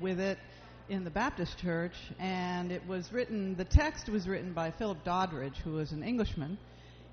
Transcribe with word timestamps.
with 0.00 0.20
it 0.20 0.38
in 0.88 1.04
the 1.04 1.10
Baptist 1.10 1.58
church, 1.58 1.94
and 2.18 2.70
it 2.70 2.86
was 2.86 3.12
written, 3.12 3.56
the 3.56 3.64
text 3.64 4.08
was 4.08 4.28
written 4.28 4.52
by 4.52 4.70
Philip 4.70 5.04
Doddridge, 5.04 5.56
who 5.58 5.72
was 5.72 5.92
an 5.92 6.02
Englishman, 6.02 6.58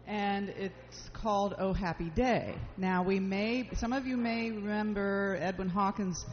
and 0.05 0.49
it's 0.49 1.09
called 1.13 1.55
Oh 1.57 1.73
Happy 1.73 2.09
Day. 2.09 2.55
Now, 2.77 3.03
we 3.03 3.19
may, 3.19 3.69
some 3.75 3.93
of 3.93 4.05
you 4.05 4.17
may 4.17 4.51
remember 4.51 5.37
Edwin 5.41 5.69
Hawkins' 5.69 6.25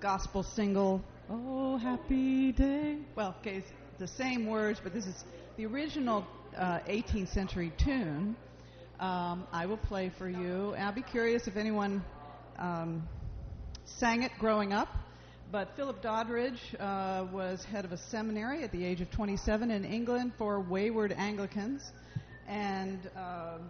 gospel 0.00 0.42
single, 0.42 1.02
Oh 1.30 1.78
Happy 1.78 2.52
Day. 2.52 2.98
Well, 3.16 3.34
okay, 3.40 3.56
it's 3.56 3.70
the 3.98 4.06
same 4.06 4.46
words, 4.46 4.80
but 4.82 4.92
this 4.92 5.06
is 5.06 5.24
the 5.56 5.66
original 5.66 6.26
uh, 6.56 6.80
18th 6.88 7.32
century 7.32 7.72
tune. 7.78 8.36
Um, 9.00 9.46
I 9.52 9.66
will 9.66 9.76
play 9.76 10.12
for 10.16 10.28
you. 10.28 10.74
And 10.74 10.84
I'll 10.84 10.92
be 10.92 11.02
curious 11.02 11.46
if 11.48 11.56
anyone 11.56 12.04
um, 12.58 13.08
sang 13.84 14.22
it 14.22 14.32
growing 14.38 14.72
up. 14.72 14.88
But 15.50 15.76
Philip 15.76 16.02
Doddridge 16.02 16.58
uh, 16.80 17.26
was 17.32 17.64
head 17.64 17.84
of 17.84 17.92
a 17.92 17.96
seminary 17.96 18.64
at 18.64 18.72
the 18.72 18.84
age 18.84 19.00
of 19.00 19.10
27 19.10 19.70
in 19.70 19.84
England 19.84 20.32
for 20.36 20.60
wayward 20.60 21.12
Anglicans 21.12 21.92
and 22.48 22.98
um, 23.16 23.60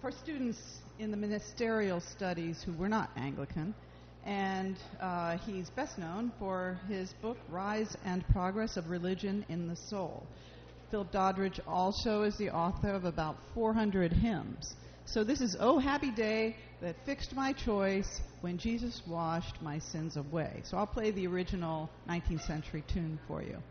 for 0.00 0.10
students 0.10 0.58
in 0.98 1.10
the 1.10 1.16
ministerial 1.16 2.00
studies 2.00 2.62
who 2.62 2.72
were 2.72 2.88
not 2.88 3.10
Anglican. 3.16 3.74
And 4.24 4.76
uh, 5.00 5.38
he's 5.38 5.70
best 5.70 5.98
known 5.98 6.32
for 6.38 6.78
his 6.88 7.12
book, 7.22 7.38
Rise 7.48 7.96
and 8.04 8.26
Progress 8.28 8.76
of 8.76 8.90
Religion 8.90 9.46
in 9.48 9.68
the 9.68 9.76
Soul. 9.76 10.26
Philip 10.90 11.10
Doddridge 11.12 11.60
also 11.66 12.22
is 12.22 12.36
the 12.36 12.50
author 12.50 12.90
of 12.90 13.04
about 13.04 13.36
400 13.54 14.12
hymns. 14.12 14.74
So 15.06 15.24
this 15.24 15.40
is 15.40 15.56
Oh 15.58 15.78
Happy 15.78 16.10
Day 16.10 16.56
that 16.82 16.96
fixed 17.06 17.34
my 17.34 17.52
choice 17.52 18.20
when 18.40 18.58
Jesus 18.58 19.02
washed 19.06 19.60
my 19.62 19.78
sins 19.78 20.16
away. 20.16 20.62
So 20.64 20.76
I'll 20.76 20.86
play 20.86 21.10
the 21.10 21.26
original 21.26 21.90
19th 22.08 22.42
century 22.42 22.84
tune 22.86 23.18
for 23.26 23.42
you. 23.42 23.62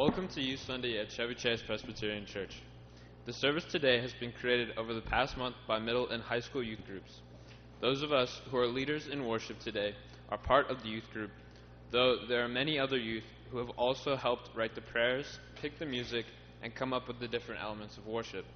Welcome 0.00 0.28
to 0.28 0.40
Youth 0.40 0.60
Sunday 0.60 0.98
at 0.98 1.10
Chevy 1.10 1.34
Chase 1.34 1.60
Presbyterian 1.60 2.24
Church. 2.24 2.62
The 3.26 3.34
service 3.34 3.66
today 3.66 4.00
has 4.00 4.14
been 4.14 4.32
created 4.32 4.70
over 4.78 4.94
the 4.94 5.02
past 5.02 5.36
month 5.36 5.56
by 5.68 5.78
middle 5.78 6.08
and 6.08 6.22
high 6.22 6.40
school 6.40 6.62
youth 6.62 6.86
groups. 6.86 7.20
Those 7.82 8.00
of 8.00 8.10
us 8.10 8.40
who 8.50 8.56
are 8.56 8.66
leaders 8.66 9.08
in 9.08 9.26
worship 9.26 9.58
today 9.60 9.94
are 10.30 10.38
part 10.38 10.70
of 10.70 10.82
the 10.82 10.88
youth 10.88 11.04
group, 11.12 11.30
though 11.90 12.16
there 12.26 12.42
are 12.42 12.48
many 12.48 12.78
other 12.78 12.96
youth 12.96 13.26
who 13.50 13.58
have 13.58 13.68
also 13.76 14.16
helped 14.16 14.48
write 14.56 14.74
the 14.74 14.80
prayers, 14.80 15.38
pick 15.60 15.78
the 15.78 15.84
music, 15.84 16.24
and 16.62 16.74
come 16.74 16.94
up 16.94 17.06
with 17.06 17.20
the 17.20 17.28
different 17.28 17.62
elements 17.62 17.98
of 17.98 18.06
worship. 18.06 18.46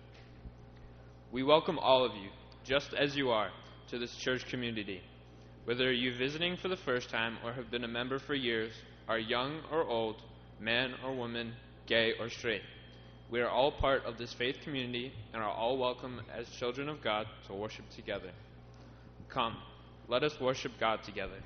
We 1.31 1.43
welcome 1.43 1.79
all 1.79 2.07
of 2.07 2.15
you, 2.15 2.31
just 2.65 2.95
as 2.95 3.15
you 3.15 3.29
are, 3.29 3.51
to 3.91 3.99
this 3.99 4.17
church 4.17 4.49
community. 4.49 5.03
Whether 5.67 5.93
you're 5.93 6.17
visiting 6.17 6.57
for 6.57 6.69
the 6.69 6.79
first 6.79 7.11
time 7.11 7.37
or 7.45 7.53
have 7.53 7.71
been 7.71 7.85
a 7.85 7.89
member 7.89 8.19
for 8.19 8.35
years, 8.35 8.73
are 9.07 9.19
young 9.19 9.61
or 9.71 9.85
old, 9.85 10.17
man 10.61 10.95
or 11.05 11.15
woman, 11.15 11.53
gay 11.87 12.15
or 12.19 12.29
straight. 12.29 12.63
We 13.31 13.41
are 13.41 13.49
all 13.49 13.73
part 13.73 14.05
of 14.05 14.19
this 14.19 14.33
faith 14.33 14.59
community 14.63 15.13
and 15.33 15.43
are 15.43 15.51
all 15.51 15.77
welcome 15.77 16.21
as 16.33 16.49
children 16.51 16.89
of 16.89 17.03
God 17.03 17.27
to 17.47 17.55
worship 17.55 17.89
together. 17.91 18.31
Come, 19.29 19.57
let 20.09 20.23
us 20.23 20.41
worship 20.41 20.73
God 20.79 21.03
together. 21.03 21.41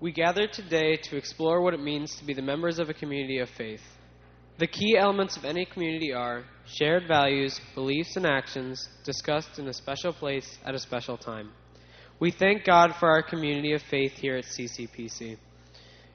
We 0.00 0.12
gather 0.12 0.46
today 0.46 0.96
to 0.96 1.16
explore 1.16 1.60
what 1.60 1.74
it 1.74 1.82
means 1.82 2.14
to 2.16 2.24
be 2.24 2.32
the 2.32 2.40
members 2.40 2.78
of 2.78 2.88
a 2.88 2.94
community 2.94 3.38
of 3.40 3.48
faith. 3.50 3.82
The 4.56 4.68
key 4.68 4.96
elements 4.96 5.36
of 5.36 5.44
any 5.44 5.64
community 5.64 6.12
are 6.12 6.44
shared 6.66 7.08
values, 7.08 7.60
beliefs, 7.74 8.14
and 8.14 8.24
actions 8.24 8.88
discussed 9.02 9.58
in 9.58 9.66
a 9.66 9.72
special 9.72 10.12
place 10.12 10.56
at 10.64 10.76
a 10.76 10.78
special 10.78 11.16
time. 11.16 11.50
We 12.20 12.30
thank 12.30 12.64
God 12.64 12.94
for 13.00 13.08
our 13.08 13.24
community 13.24 13.72
of 13.72 13.82
faith 13.82 14.12
here 14.12 14.36
at 14.36 14.44
CCPC. 14.44 15.36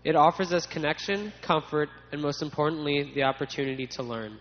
It 0.05 0.15
offers 0.15 0.53
us 0.53 0.65
connection, 0.65 1.33
comfort, 1.41 1.89
and 2.13 2.21
most 2.21 2.41
importantly, 2.41 3.11
the 3.13 3.23
opportunity 3.23 3.87
to 3.87 4.03
learn. 4.03 4.39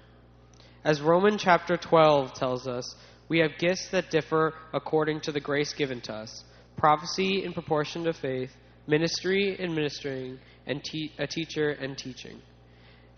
As 0.84 1.00
Romans 1.00 1.42
chapter 1.42 1.76
12 1.76 2.32
tells 2.34 2.68
us, 2.68 2.94
we 3.28 3.40
have 3.40 3.58
gifts 3.58 3.88
that 3.90 4.10
differ 4.10 4.54
according 4.72 5.22
to 5.22 5.32
the 5.32 5.40
grace 5.40 5.72
given 5.72 6.00
to 6.02 6.14
us 6.14 6.44
prophecy 6.76 7.44
in 7.44 7.52
proportion 7.52 8.04
to 8.04 8.12
faith, 8.12 8.50
ministry 8.86 9.56
in 9.58 9.74
ministering, 9.74 10.38
and 10.66 10.82
te- 10.82 11.12
a 11.18 11.26
teacher 11.26 11.70
and 11.70 11.96
teaching. 11.96 12.40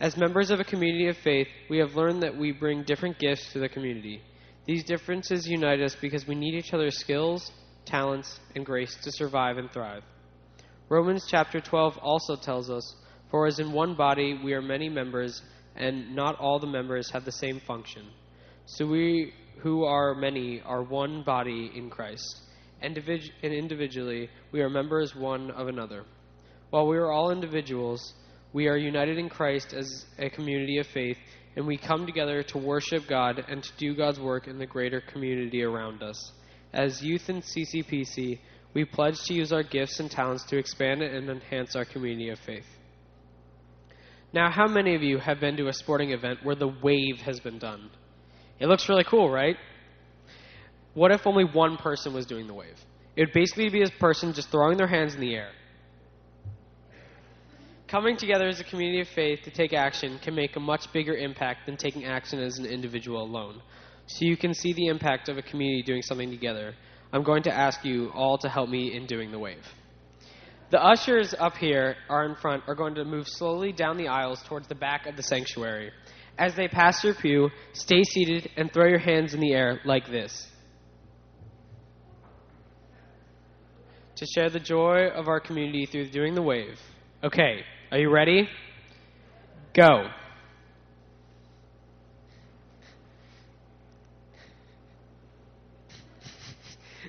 As 0.00 0.16
members 0.16 0.50
of 0.50 0.61
a 0.61 0.64
community 0.64 1.08
of 1.08 1.16
faith, 1.19 1.49
we 1.70 1.78
have 1.78 1.94
learned 1.94 2.22
that 2.22 2.37
we 2.37 2.52
bring 2.52 2.82
different 2.84 3.19
gifts 3.19 3.52
to 3.52 3.58
the 3.58 3.69
community. 3.69 4.20
These 4.66 4.84
differences 4.84 5.46
unite 5.46 5.81
us 5.81 5.96
because 6.00 6.26
we 6.26 6.34
need 6.34 6.55
each 6.55 6.72
other's 6.72 6.99
skills, 6.99 7.52
talents, 7.84 8.40
and 8.55 8.64
grace 8.64 8.96
to 9.02 9.12
survive 9.12 9.58
and 9.58 9.70
thrive. 9.70 10.02
Romans 10.88 11.26
chapter 11.28 11.61
12 11.61 11.99
also 11.99 12.37
tells 12.37 12.70
us, 12.70 12.94
For 13.31 13.46
as 13.46 13.58
in 13.58 13.72
one 13.72 13.94
body 13.94 14.38
we 14.43 14.52
are 14.52 14.62
many 14.62 14.88
members, 14.88 15.43
and 15.76 16.14
not 16.14 16.38
all 16.38 16.58
the 16.58 16.66
members 16.66 17.11
have 17.11 17.25
the 17.25 17.32
same 17.32 17.61
function. 17.61 18.06
So 18.66 18.87
we 18.87 19.32
who 19.58 19.84
are 19.84 20.14
many 20.14 20.61
are 20.62 20.82
one 20.82 21.22
body 21.22 21.72
in 21.75 21.88
Christ, 21.88 22.43
and 22.43 22.44
individ- 22.85 23.33
and 23.43 23.53
individually 23.53 24.29
we 24.53 24.61
are 24.61 24.71
members 24.71 25.15
one 25.15 25.51
of 25.51 25.69
another. 25.69 26.05
While 26.71 26.87
we 26.87 26.97
are 26.97 27.11
all 27.11 27.31
individuals, 27.31 28.15
we 28.53 28.69
are 28.69 28.77
united 28.77 29.19
in 29.19 29.29
Christ 29.29 29.73
as 29.73 30.07
a 30.19 30.31
community 30.31 30.79
of 30.79 30.87
faith, 30.87 31.19
and 31.57 31.67
we 31.67 31.77
come 31.77 32.07
together 32.07 32.43
to 32.45 32.59
worship 32.59 33.07
God 33.09 33.45
and 33.49 33.63
to 33.63 33.71
do 33.79 33.95
God's 33.95 34.21
work 34.21 34.49
in 34.49 34.59
the 34.59 34.67
greater 34.67 35.01
community 35.01 35.63
around 35.63 36.03
us. 36.03 36.33
As 36.73 37.03
youth 37.03 37.29
in 37.29 37.43
CCPC, 37.43 38.39
we 38.75 38.85
pledge 38.85 39.23
to 39.25 39.35
use 39.35 39.53
our 39.53 39.63
gifts 39.63 40.01
and 40.01 40.11
talents 40.11 40.45
to 40.47 40.59
expand 40.59 41.03
and 41.03 41.31
enhance 41.31 41.77
our 41.77 41.85
community 41.85 42.31
of 42.31 42.39
faith. 42.41 42.67
Now, 44.33 44.51
how 44.51 44.67
many 44.67 44.97
of 44.97 45.03
you 45.03 45.19
have 45.19 45.38
been 45.38 45.57
to 45.59 45.69
a 45.69 45.73
sporting 45.73 46.11
event 46.11 46.41
where 46.43 46.57
the 46.57 46.75
wave 46.83 47.19
has 47.25 47.38
been 47.38 47.59
done? 47.59 47.88
It 48.59 48.67
looks 48.67 48.88
really 48.88 49.05
cool, 49.05 49.31
right? 49.31 49.57
What 50.95 51.11
if 51.11 51.27
only 51.27 51.45
one 51.45 51.77
person 51.77 52.15
was 52.15 52.25
doing 52.25 52.47
the 52.47 52.55
wave? 52.55 52.79
It 53.17 53.23
would 53.23 53.33
basically 53.33 53.69
be 53.69 53.83
a 53.83 53.89
person 54.01 54.33
just 54.33 54.51
throwing 54.51 54.79
their 54.79 54.87
hands 54.87 55.15
in 55.15 55.21
the 55.21 55.35
air. 55.35 55.51
Coming 57.87 58.17
together 58.17 58.49
as 58.49 58.61
a 58.61 58.65
community 58.65 59.01
of 59.01 59.09
faith 59.09 59.41
to 59.45 59.51
take 59.51 59.73
action 59.73 60.19
can 60.23 60.35
make 60.35 60.57
a 60.57 60.61
much 60.61 60.93
bigger 60.93 61.15
impact 61.15 61.67
than 61.67 61.77
taking 61.77 62.05
action 62.05 62.41
as 62.41 62.59
an 62.59 62.67
individual 62.67 63.23
alone. 63.23 63.61
So 64.07 64.25
you 64.25 64.37
can 64.37 64.55
see 64.55 64.73
the 64.73 64.87
impact 64.87 65.29
of 65.29 65.39
a 65.39 65.43
community 65.43 65.83
doing 65.83 66.03
something 66.03 66.31
together. 66.31 66.75
I'm 67.13 67.23
going 67.23 67.45
to 67.45 67.55
ask 67.55 67.85
you 67.85 68.11
all 68.15 68.39
to 68.39 68.49
help 68.49 68.69
me 68.69 68.97
in 68.97 69.07
doing 69.07 69.31
the 69.31 69.39
wave. 69.39 69.65
The 70.71 70.83
ushers 70.83 71.35
up 71.39 71.57
here 71.57 71.95
are 72.09 72.25
in 72.27 72.35
front 72.35 72.65
are 72.67 72.75
going 72.75 72.97
to 72.97 73.05
move 73.05 73.29
slowly 73.29 73.71
down 73.73 73.97
the 73.97 74.09
aisles 74.09 74.43
towards 74.43 74.67
the 74.67 74.75
back 74.75 75.07
of 75.07 75.17
the 75.17 75.23
sanctuary. 75.23 75.93
As 76.37 76.57
they 76.57 76.67
pass 76.67 77.05
your 77.05 77.15
pew, 77.15 77.51
stay 77.75 78.03
seated 78.03 78.51
and 78.57 78.73
throw 78.73 78.89
your 78.89 78.99
hands 78.99 79.35
in 79.35 79.41
the 79.41 79.53
air 79.53 79.81
like 79.85 80.09
this. 80.09 80.49
To 84.16 84.26
share 84.26 84.49
the 84.49 84.61
joy 84.61 85.09
of 85.09 85.26
our 85.28 85.40
community 85.40 85.87
through 85.87 86.11
doing 86.11 86.35
the 86.35 86.42
wave. 86.42 86.78
Okay, 87.25 87.62
are 87.90 87.99
you 87.99 88.11
ready? 88.11 88.49
Go. 89.75 90.09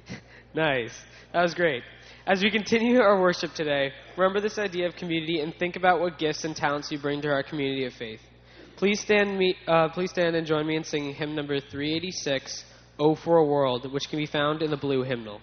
nice. 0.55 0.93
That 1.31 1.43
was 1.43 1.53
great. 1.53 1.83
As 2.25 2.41
we 2.41 2.49
continue 2.49 3.01
our 3.01 3.21
worship 3.21 3.53
today, 3.53 3.91
remember 4.17 4.41
this 4.41 4.57
idea 4.57 4.87
of 4.87 4.95
community 4.95 5.41
and 5.41 5.53
think 5.53 5.75
about 5.75 5.99
what 5.99 6.17
gifts 6.17 6.43
and 6.43 6.55
talents 6.55 6.91
you 6.91 6.97
bring 6.97 7.21
to 7.21 7.27
our 7.27 7.43
community 7.43 7.85
of 7.85 7.93
faith. 7.93 8.21
Please 8.77 8.99
stand, 8.99 9.37
me, 9.37 9.55
uh, 9.67 9.89
please 9.89 10.09
stand 10.09 10.35
and 10.35 10.47
join 10.47 10.65
me 10.65 10.75
in 10.75 10.83
singing 10.83 11.13
hymn 11.13 11.35
number 11.35 11.59
386, 11.59 12.65
"O 12.97 13.13
for 13.13 13.37
a 13.37 13.45
World, 13.45 13.93
which 13.93 14.09
can 14.09 14.17
be 14.17 14.25
found 14.25 14.63
in 14.63 14.71
the 14.71 14.77
blue 14.77 15.03
hymnal. 15.03 15.39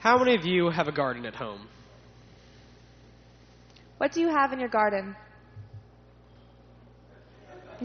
How 0.00 0.18
many 0.18 0.34
of 0.34 0.44
you 0.46 0.70
have 0.70 0.88
a 0.88 0.92
garden 0.92 1.26
at 1.26 1.34
home? 1.34 1.68
What 3.98 4.12
do 4.12 4.20
you 4.22 4.30
have 4.30 4.50
in 4.54 4.58
your 4.58 4.70
garden? 4.70 5.14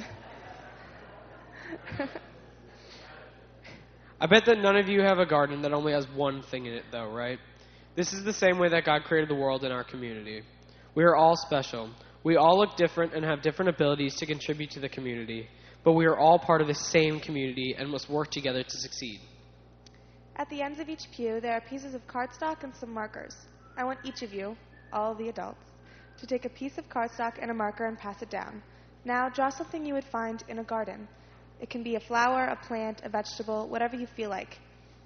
I 4.21 4.27
bet 4.27 4.45
that 4.45 4.59
none 4.59 4.77
of 4.77 4.87
you 4.87 5.01
have 5.01 5.19
a 5.19 5.25
garden 5.25 5.61
that 5.63 5.73
only 5.73 5.91
has 5.91 6.07
one 6.15 6.41
thing 6.41 6.67
in 6.67 6.73
it, 6.73 6.85
though, 6.89 7.11
right? 7.11 7.37
This 7.97 8.13
is 8.13 8.23
the 8.23 8.31
same 8.31 8.59
way 8.59 8.69
that 8.69 8.85
God 8.85 9.03
created 9.03 9.29
the 9.29 9.35
world 9.35 9.65
in 9.65 9.73
our 9.73 9.83
community. 9.83 10.43
We 10.95 11.03
are 11.03 11.17
all 11.17 11.35
special. 11.35 11.89
We 12.23 12.37
all 12.37 12.57
look 12.57 12.77
different 12.77 13.13
and 13.13 13.25
have 13.25 13.41
different 13.41 13.67
abilities 13.67 14.15
to 14.15 14.25
contribute 14.25 14.71
to 14.71 14.79
the 14.79 14.87
community, 14.87 15.49
but 15.83 15.91
we 15.91 16.05
are 16.05 16.17
all 16.17 16.39
part 16.39 16.61
of 16.61 16.67
the 16.67 16.75
same 16.75 17.19
community 17.19 17.75
and 17.77 17.89
must 17.89 18.09
work 18.09 18.31
together 18.31 18.63
to 18.63 18.77
succeed. 18.77 19.19
At 20.37 20.49
the 20.49 20.61
ends 20.61 20.79
of 20.79 20.89
each 20.89 21.09
pew, 21.11 21.39
there 21.39 21.53
are 21.53 21.61
pieces 21.61 21.93
of 21.93 22.05
cardstock 22.07 22.63
and 22.63 22.75
some 22.75 22.93
markers. 22.93 23.35
I 23.77 23.85
want 23.85 23.99
each 24.03 24.21
of 24.21 24.33
you, 24.33 24.57
all 24.91 25.15
the 25.15 25.29
adults, 25.29 25.63
to 26.17 26.27
take 26.27 26.43
a 26.43 26.49
piece 26.49 26.77
of 26.77 26.89
cardstock 26.89 27.37
and 27.41 27.51
a 27.51 27.53
marker 27.53 27.85
and 27.85 27.97
pass 27.97 28.21
it 28.21 28.29
down. 28.29 28.61
Now, 29.05 29.29
draw 29.29 29.49
something 29.49 29.85
you 29.85 29.93
would 29.93 30.03
find 30.03 30.43
in 30.49 30.59
a 30.59 30.63
garden. 30.63 31.07
It 31.61 31.69
can 31.69 31.83
be 31.83 31.95
a 31.95 32.01
flower, 32.01 32.45
a 32.45 32.55
plant, 32.57 33.01
a 33.05 33.09
vegetable, 33.09 33.69
whatever 33.69 33.95
you 33.95 34.07
feel 34.07 34.29
like. 34.29 34.59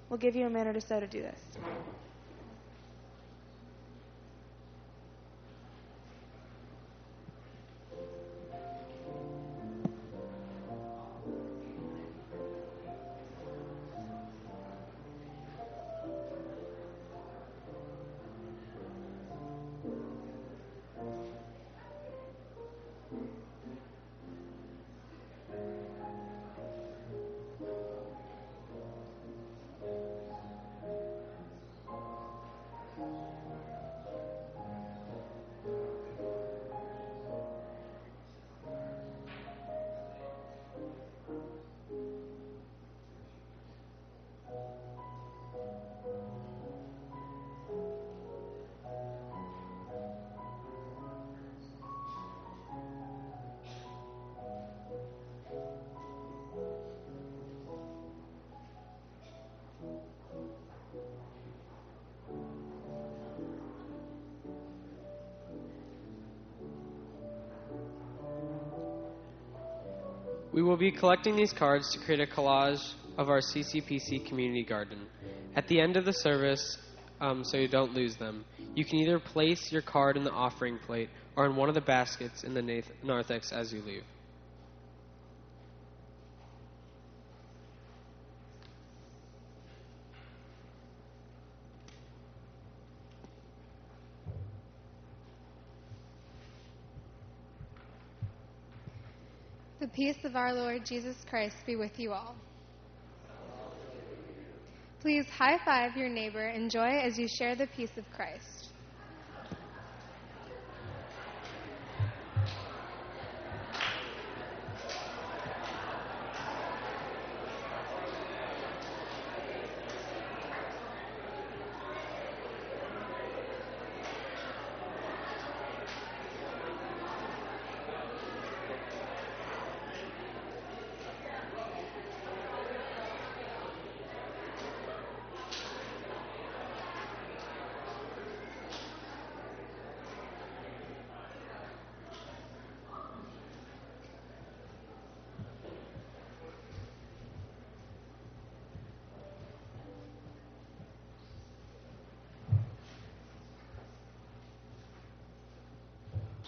We'll 0.08 0.18
give 0.18 0.34
you 0.34 0.46
a 0.46 0.50
minute 0.50 0.76
or 0.76 0.80
so 0.80 0.98
to 0.98 1.06
do 1.06 1.22
this. 1.22 1.40
We 70.52 70.62
will 70.62 70.76
be 70.76 70.90
collecting 70.90 71.36
these 71.36 71.52
cards 71.52 71.92
to 71.92 72.00
create 72.00 72.20
a 72.20 72.26
collage 72.26 72.94
of 73.16 73.28
our 73.28 73.38
CCPC 73.38 74.26
community 74.26 74.64
garden. 74.64 75.06
At 75.54 75.68
the 75.68 75.80
end 75.80 75.96
of 75.96 76.04
the 76.04 76.12
service, 76.12 76.76
um, 77.20 77.44
so 77.44 77.56
you 77.56 77.68
don't 77.68 77.94
lose 77.94 78.16
them, 78.16 78.44
you 78.74 78.84
can 78.84 78.98
either 78.98 79.20
place 79.20 79.70
your 79.70 79.82
card 79.82 80.16
in 80.16 80.24
the 80.24 80.32
offering 80.32 80.78
plate 80.78 81.08
or 81.36 81.46
in 81.46 81.54
one 81.54 81.68
of 81.68 81.76
the 81.76 81.80
baskets 81.80 82.42
in 82.42 82.54
the 82.54 82.82
narthex 83.04 83.52
as 83.52 83.72
you 83.72 83.80
leave. 83.82 84.02
Peace 100.00 100.24
of 100.24 100.34
our 100.34 100.54
Lord 100.54 100.86
Jesus 100.86 101.14
Christ 101.28 101.56
be 101.66 101.76
with 101.76 101.98
you 101.98 102.12
all. 102.12 102.34
Please 105.02 105.26
high 105.28 105.58
five 105.62 105.94
your 105.94 106.08
neighbor 106.08 106.46
and 106.46 106.70
joy 106.70 106.88
as 107.04 107.18
you 107.18 107.28
share 107.28 107.54
the 107.54 107.66
peace 107.66 107.90
of 107.98 108.10
Christ. 108.10 108.59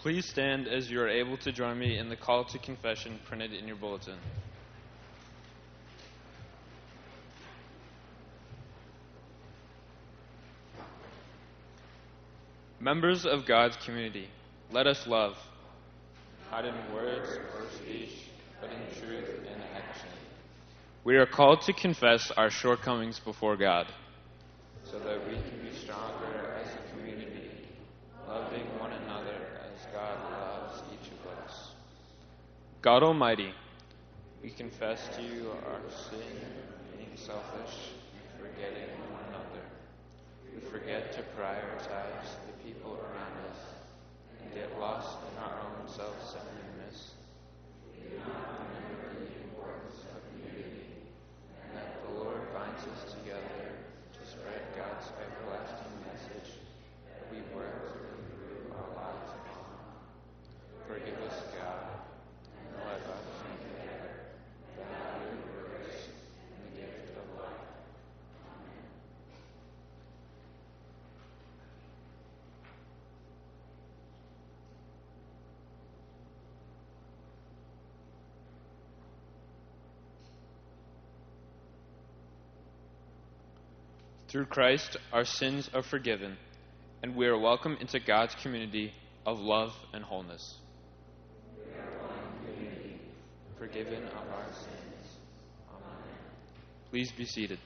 Please 0.03 0.25
stand 0.25 0.67
as 0.67 0.91
you 0.91 0.99
are 0.99 1.07
able 1.07 1.37
to 1.37 1.53
join 1.53 1.79
me 1.79 1.97
in 1.97 2.09
the 2.09 2.17
call 2.17 2.43
to 2.43 2.59
confession 2.59 3.17
printed 3.25 3.53
in 3.53 3.65
your 3.65 3.77
bulletin. 3.77 4.17
Members 12.81 13.25
of 13.25 13.45
God's 13.45 13.77
community, 13.77 14.27
let 14.73 14.87
us 14.87 15.07
love, 15.07 15.37
not 16.51 16.65
in 16.65 16.75
words 16.93 17.29
or 17.55 17.65
speech, 17.69 18.11
but 18.59 18.71
in 18.71 18.81
truth 18.99 19.29
and 19.53 19.63
action. 19.73 20.09
We 21.05 21.15
are 21.15 21.25
called 21.25 21.61
to 21.61 21.71
confess 21.71 22.29
our 22.31 22.49
shortcomings 22.49 23.21
before 23.21 23.55
God 23.55 23.87
so 24.83 24.99
that 24.99 25.25
we 25.25 25.35
can 25.35 25.61
be 25.61 25.73
stronger 25.77 26.55
as 26.61 26.67
a 26.75 26.93
community, 26.93 27.51
loving 28.27 28.67
one 28.79 28.91
another 28.91 29.37
as 29.63 29.85
God 29.93 30.17
loves 30.31 30.81
each 30.93 31.09
of 31.11 31.45
us. 31.45 31.71
God 32.83 33.01
Almighty, 33.01 33.53
we 34.43 34.49
confess 34.49 35.07
to 35.15 35.23
you 35.23 35.49
our 35.71 35.79
sin, 36.11 36.19
being 36.97 37.15
selfish, 37.15 37.95
forgetting 38.35 38.91
one 39.07 39.23
another. 39.31 39.63
We 40.53 40.59
forget 40.59 41.13
to 41.13 41.21
prioritize 41.39 42.27
the 42.43 42.51
people 42.59 42.99
around 42.99 43.39
us 43.47 43.59
and 44.43 44.53
get 44.53 44.77
lost 44.81 45.15
in 45.31 45.43
our 45.47 45.63
own 45.63 45.87
self-centeredness. 45.87 47.15
We 47.87 48.03
do 48.03 48.19
not 48.19 48.51
remember 48.67 49.15
the 49.15 49.31
importance 49.47 50.03
of 50.11 50.19
community 50.35 51.07
and 51.63 51.79
that 51.79 52.03
the 52.03 52.19
Lord 52.19 52.51
binds 52.51 52.83
us 52.83 53.15
together 53.15 53.79
to 54.11 54.21
spread 54.27 54.59
God's 54.75 55.07
everlasting 55.23 56.03
message 56.03 56.59
that 57.15 57.31
we 57.31 57.39
work 57.55 57.95
to 57.95 58.11
improve 58.11 58.75
our 58.75 58.91
lives 58.91 59.31
upon. 59.39 59.71
Forgive 60.83 61.15
us, 61.31 61.47
God, 61.55 62.03
and 62.59 62.75
let 62.83 62.99
us 63.07 63.23
come 63.39 63.57
together 63.63 64.35
the 64.75 64.83
value 64.83 65.31
of 65.31 65.71
grace 65.71 66.11
and 66.11 66.59
the 66.67 66.81
gift 66.81 67.15
of 67.15 67.27
life. 67.39 67.71
Amen. 68.43 68.83
Through 84.33 84.45
Christ, 84.45 84.97
our 85.11 85.25
sins 85.25 85.69
are 85.75 85.83
forgiven, 85.83 86.37
and 87.03 87.15
we 87.15 87.27
are 87.27 87.37
welcome 87.37 87.77
into 87.79 87.99
God's 87.99 88.33
community 88.41 88.91
of 89.27 89.37
love 89.39 89.69
and 89.93 90.03
wholeness. 90.03 90.55
Forgiven 93.59 94.01
of 94.01 94.27
our 94.33 94.51
sins. 94.51 95.17
Amen. 95.69 96.09
Please 96.89 97.11
be 97.11 97.25
seated. 97.25 97.59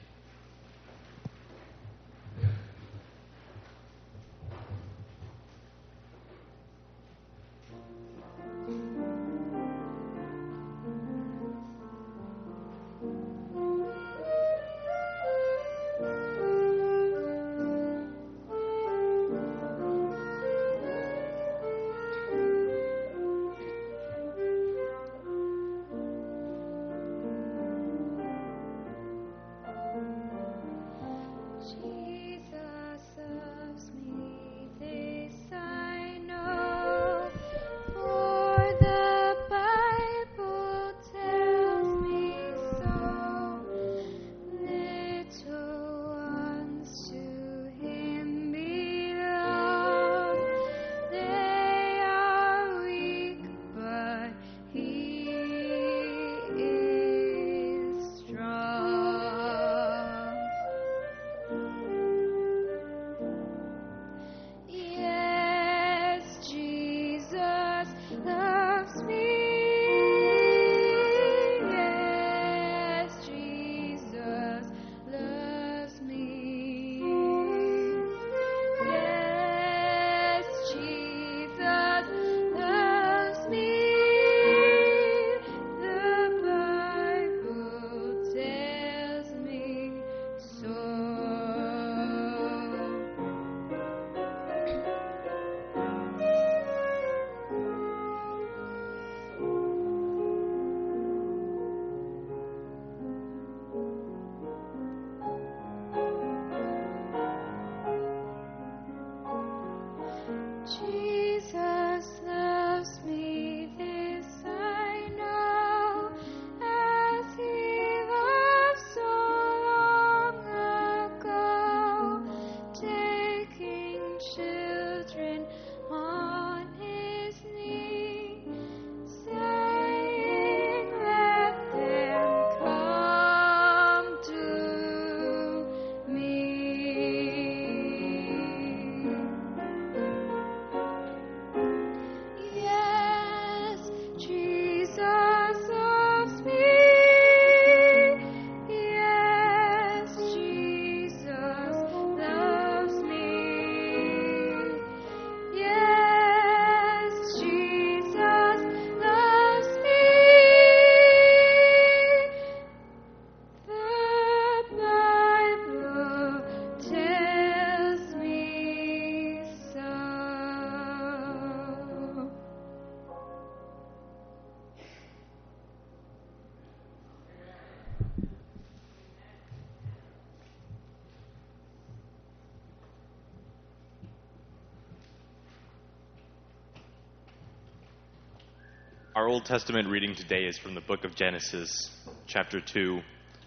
Our 189.18 189.26
Old 189.26 189.46
Testament 189.46 189.88
reading 189.88 190.14
today 190.14 190.44
is 190.44 190.58
from 190.58 190.76
the 190.76 190.80
book 190.80 191.02
of 191.02 191.16
Genesis, 191.16 191.90
chapter 192.28 192.60
2, 192.60 193.00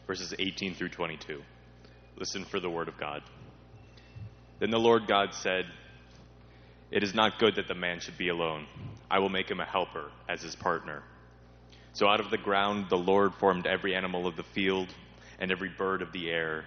verses 0.06 0.34
18 0.38 0.76
through 0.76 0.90
22. 0.90 1.42
Listen 2.18 2.44
for 2.44 2.60
the 2.60 2.70
word 2.70 2.90
of 2.90 2.98
God. 2.98 3.22
Then 4.60 4.70
the 4.70 4.78
Lord 4.78 5.08
God 5.08 5.34
said, 5.34 5.64
It 6.92 7.04
is 7.04 7.16
not 7.16 7.40
good 7.40 7.56
that 7.56 7.70
the 7.70 7.74
man 7.74 8.02
should 8.02 8.18
be 8.18 8.28
alone. 8.28 8.68
I 9.10 9.20
will 9.20 9.30
make 9.30 9.50
him 9.50 9.62
a 9.62 9.66
helper 9.66 10.12
as 10.28 10.42
his 10.42 10.58
partner. 10.58 11.04
So 11.94 12.06
out 12.06 12.20
of 12.20 12.32
the 12.32 12.38
ground 12.38 12.88
the 12.90 12.98
Lord 12.98 13.34
formed 13.36 13.66
every 13.66 13.96
animal 13.96 14.28
of 14.28 14.36
the 14.36 14.44
field 14.44 14.94
and 15.40 15.54
every 15.54 15.70
bird 15.70 16.02
of 16.02 16.12
the 16.12 16.30
air, 16.30 16.66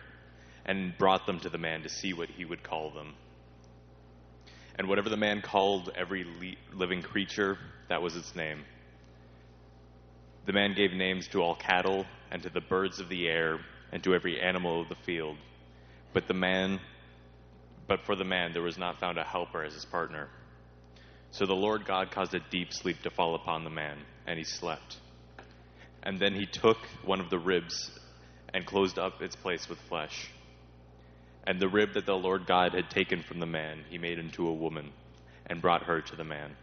and 0.65 0.97
brought 0.97 1.27
them 1.27 1.41
to 1.41 1.51
the 1.51 1.59
man 1.59 1.83
to 1.83 1.91
see 1.91 2.15
what 2.15 2.31
he 2.31 2.47
would 2.47 2.63
call 2.63 2.91
them. 2.91 3.13
And 4.79 4.89
whatever 4.89 5.11
the 5.11 5.19
man 5.19 5.43
called 5.43 5.91
every 5.95 6.25
le- 6.25 6.79
living 6.79 7.03
creature, 7.03 7.59
that 7.91 8.01
was 8.01 8.17
its 8.17 8.35
name. 8.35 8.65
The 10.47 10.53
man 10.53 10.75
gave 10.75 10.93
names 10.93 11.29
to 11.29 11.43
all 11.43 11.55
cattle, 11.55 12.05
and 12.31 12.43
to 12.43 12.51
the 12.51 12.61
birds 12.61 13.01
of 13.01 13.09
the 13.09 13.27
air, 13.29 13.59
and 13.93 14.03
to 14.05 14.15
every 14.15 14.41
animal 14.41 14.83
of 14.83 14.89
the 14.89 14.97
field. 15.07 15.37
But 16.13 16.29
the 16.29 16.35
man, 16.35 16.81
but 17.87 18.05
for 18.05 18.15
the 18.15 18.25
man 18.25 18.53
there 18.53 18.63
was 18.63 18.79
not 18.79 19.01
found 19.01 19.19
a 19.19 19.25
helper 19.25 19.65
as 19.65 19.75
his 19.75 19.85
partner. 19.85 20.29
So 21.31 21.47
the 21.47 21.55
Lord 21.55 21.85
God 21.87 22.11
caused 22.11 22.35
a 22.35 22.41
deep 22.51 22.73
sleep 22.73 23.03
to 23.03 23.11
fall 23.11 23.35
upon 23.35 23.65
the 23.65 23.71
man, 23.71 23.99
and 24.27 24.39
he 24.39 24.45
slept. 24.45 24.99
And 26.03 26.21
then 26.21 26.35
he 26.35 26.47
took 26.47 26.79
one 27.05 27.21
of 27.21 27.31
the 27.31 27.39
ribs 27.39 27.91
and 28.53 28.67
closed 28.67 28.99
up 28.99 29.23
its 29.23 29.35
place 29.35 29.69
with 29.69 29.79
flesh. 29.89 30.31
And 31.47 31.59
the 31.59 31.69
rib 31.69 31.95
that 31.95 32.07
the 32.07 32.15
Lord 32.15 32.47
God 32.47 32.75
had 32.75 32.91
taken 32.91 33.23
from 33.23 33.41
the 33.41 33.47
man, 33.47 33.85
he 33.89 33.99
made 33.99 34.19
into 34.19 34.47
a 34.47 34.53
woman, 34.53 34.93
and 35.47 35.63
brought 35.63 35.85
her 35.85 36.03
to 36.03 36.17
the 36.17 36.25
man. 36.25 36.55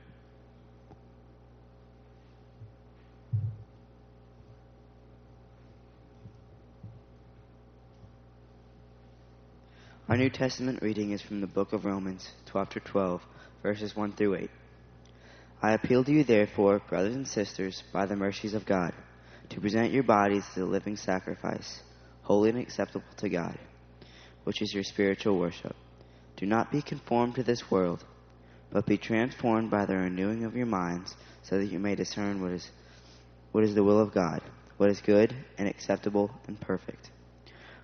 Our 10.11 10.17
New 10.17 10.29
Testament 10.29 10.81
reading 10.81 11.11
is 11.11 11.21
from 11.21 11.39
the 11.39 11.47
book 11.47 11.71
of 11.71 11.85
Romans, 11.85 12.29
chapter 12.51 12.81
12, 12.81 13.21
verses 13.63 13.95
1 13.95 14.11
through 14.11 14.35
8. 14.35 14.49
I 15.61 15.71
appeal 15.71 16.03
to 16.03 16.11
you, 16.11 16.25
therefore, 16.25 16.81
brothers 16.89 17.15
and 17.15 17.25
sisters, 17.25 17.81
by 17.93 18.05
the 18.07 18.17
mercies 18.17 18.53
of 18.53 18.65
God, 18.65 18.91
to 19.51 19.61
present 19.61 19.93
your 19.93 20.03
bodies 20.03 20.43
as 20.51 20.63
a 20.63 20.65
living 20.65 20.97
sacrifice, 20.97 21.79
holy 22.23 22.49
and 22.49 22.59
acceptable 22.59 23.05
to 23.19 23.29
God, 23.29 23.57
which 24.43 24.61
is 24.61 24.73
your 24.73 24.83
spiritual 24.83 25.39
worship. 25.39 25.77
Do 26.35 26.45
not 26.45 26.73
be 26.73 26.81
conformed 26.81 27.35
to 27.35 27.43
this 27.43 27.71
world, 27.71 28.03
but 28.69 28.85
be 28.85 28.97
transformed 28.97 29.71
by 29.71 29.85
the 29.85 29.95
renewing 29.95 30.43
of 30.43 30.57
your 30.57 30.65
minds, 30.65 31.15
so 31.43 31.57
that 31.57 31.71
you 31.71 31.79
may 31.79 31.95
discern 31.95 32.41
what 32.41 32.51
is, 32.51 32.69
what 33.53 33.63
is 33.63 33.75
the 33.75 33.83
will 33.85 34.01
of 34.01 34.13
God, 34.13 34.41
what 34.75 34.89
is 34.89 34.99
good 34.99 35.33
and 35.57 35.69
acceptable 35.69 36.31
and 36.47 36.59
perfect. 36.59 37.11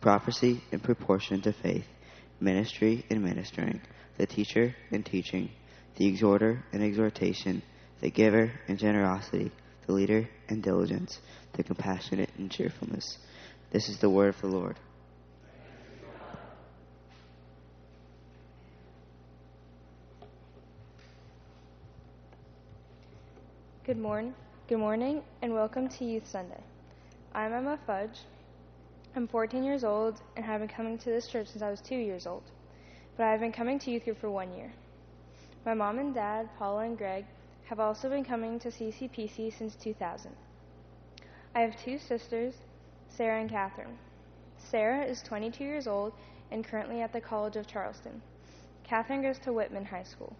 prophecy 0.00 0.62
in 0.72 0.80
proportion 0.80 1.42
to 1.42 1.52
faith, 1.52 1.84
ministry 2.40 3.04
in 3.10 3.22
ministering, 3.22 3.80
the 4.16 4.26
teacher 4.26 4.74
in 4.90 5.02
teaching, 5.02 5.50
the 5.96 6.06
exhorter 6.06 6.64
in 6.72 6.82
exhortation, 6.82 7.62
the 8.00 8.10
giver 8.10 8.50
in 8.66 8.78
generosity, 8.78 9.52
the 9.86 9.92
leader 9.92 10.28
in 10.48 10.60
diligence, 10.60 11.18
the 11.52 11.62
compassionate 11.62 12.30
in 12.38 12.48
cheerfulness. 12.48 13.18
This 13.72 13.88
is 13.88 13.98
the 13.98 14.08
word 14.08 14.34
of 14.34 14.40
the 14.40 14.46
Lord. 14.46 14.76
Good 23.84 23.98
morning, 23.98 24.34
good 24.68 24.78
morning, 24.78 25.22
and 25.42 25.52
welcome 25.52 25.88
to 25.88 26.04
Youth 26.04 26.26
Sunday. 26.26 26.62
I'm 27.34 27.52
Emma 27.52 27.78
Fudge. 27.86 28.18
I'm 29.16 29.26
14 29.26 29.64
years 29.64 29.82
old 29.82 30.20
and 30.36 30.44
have 30.44 30.60
been 30.60 30.68
coming 30.68 30.96
to 30.98 31.10
this 31.10 31.26
church 31.26 31.48
since 31.48 31.62
I 31.62 31.70
was 31.70 31.80
two 31.80 31.96
years 31.96 32.28
old, 32.28 32.44
but 33.16 33.26
I've 33.26 33.40
been 33.40 33.50
coming 33.50 33.76
to 33.80 33.90
youth 33.90 34.04
group 34.04 34.20
for 34.20 34.30
one 34.30 34.52
year. 34.52 34.72
My 35.66 35.74
mom 35.74 35.98
and 35.98 36.14
dad, 36.14 36.48
Paula 36.56 36.84
and 36.84 36.96
Greg, 36.96 37.24
have 37.64 37.80
also 37.80 38.08
been 38.08 38.24
coming 38.24 38.60
to 38.60 38.68
CCPC 38.68 39.58
since 39.58 39.74
2000. 39.74 40.30
I 41.56 41.60
have 41.60 41.74
two 41.84 41.98
sisters, 41.98 42.54
Sarah 43.08 43.40
and 43.40 43.50
Catherine. 43.50 43.98
Sarah 44.58 45.04
is 45.04 45.22
22 45.22 45.64
years 45.64 45.88
old 45.88 46.12
and 46.52 46.64
currently 46.64 47.00
at 47.00 47.12
the 47.12 47.20
College 47.20 47.56
of 47.56 47.66
Charleston. 47.66 48.22
Catherine 48.84 49.22
goes 49.22 49.40
to 49.40 49.52
Whitman 49.52 49.86
High 49.86 50.04
School. 50.04 50.36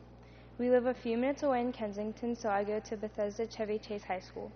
We 0.59 0.71
live 0.71 0.87
a 0.87 0.95
few 0.95 1.17
minutes 1.17 1.43
away 1.43 1.61
in 1.61 1.73
Kensington, 1.73 2.37
so 2.37 2.49
I 2.49 2.63
go 2.63 2.79
to 2.79 2.97
Bethesda 2.97 3.49
Chevy 3.49 3.81
Chase 3.81 4.05
High 4.05 4.21
School. 4.21 4.53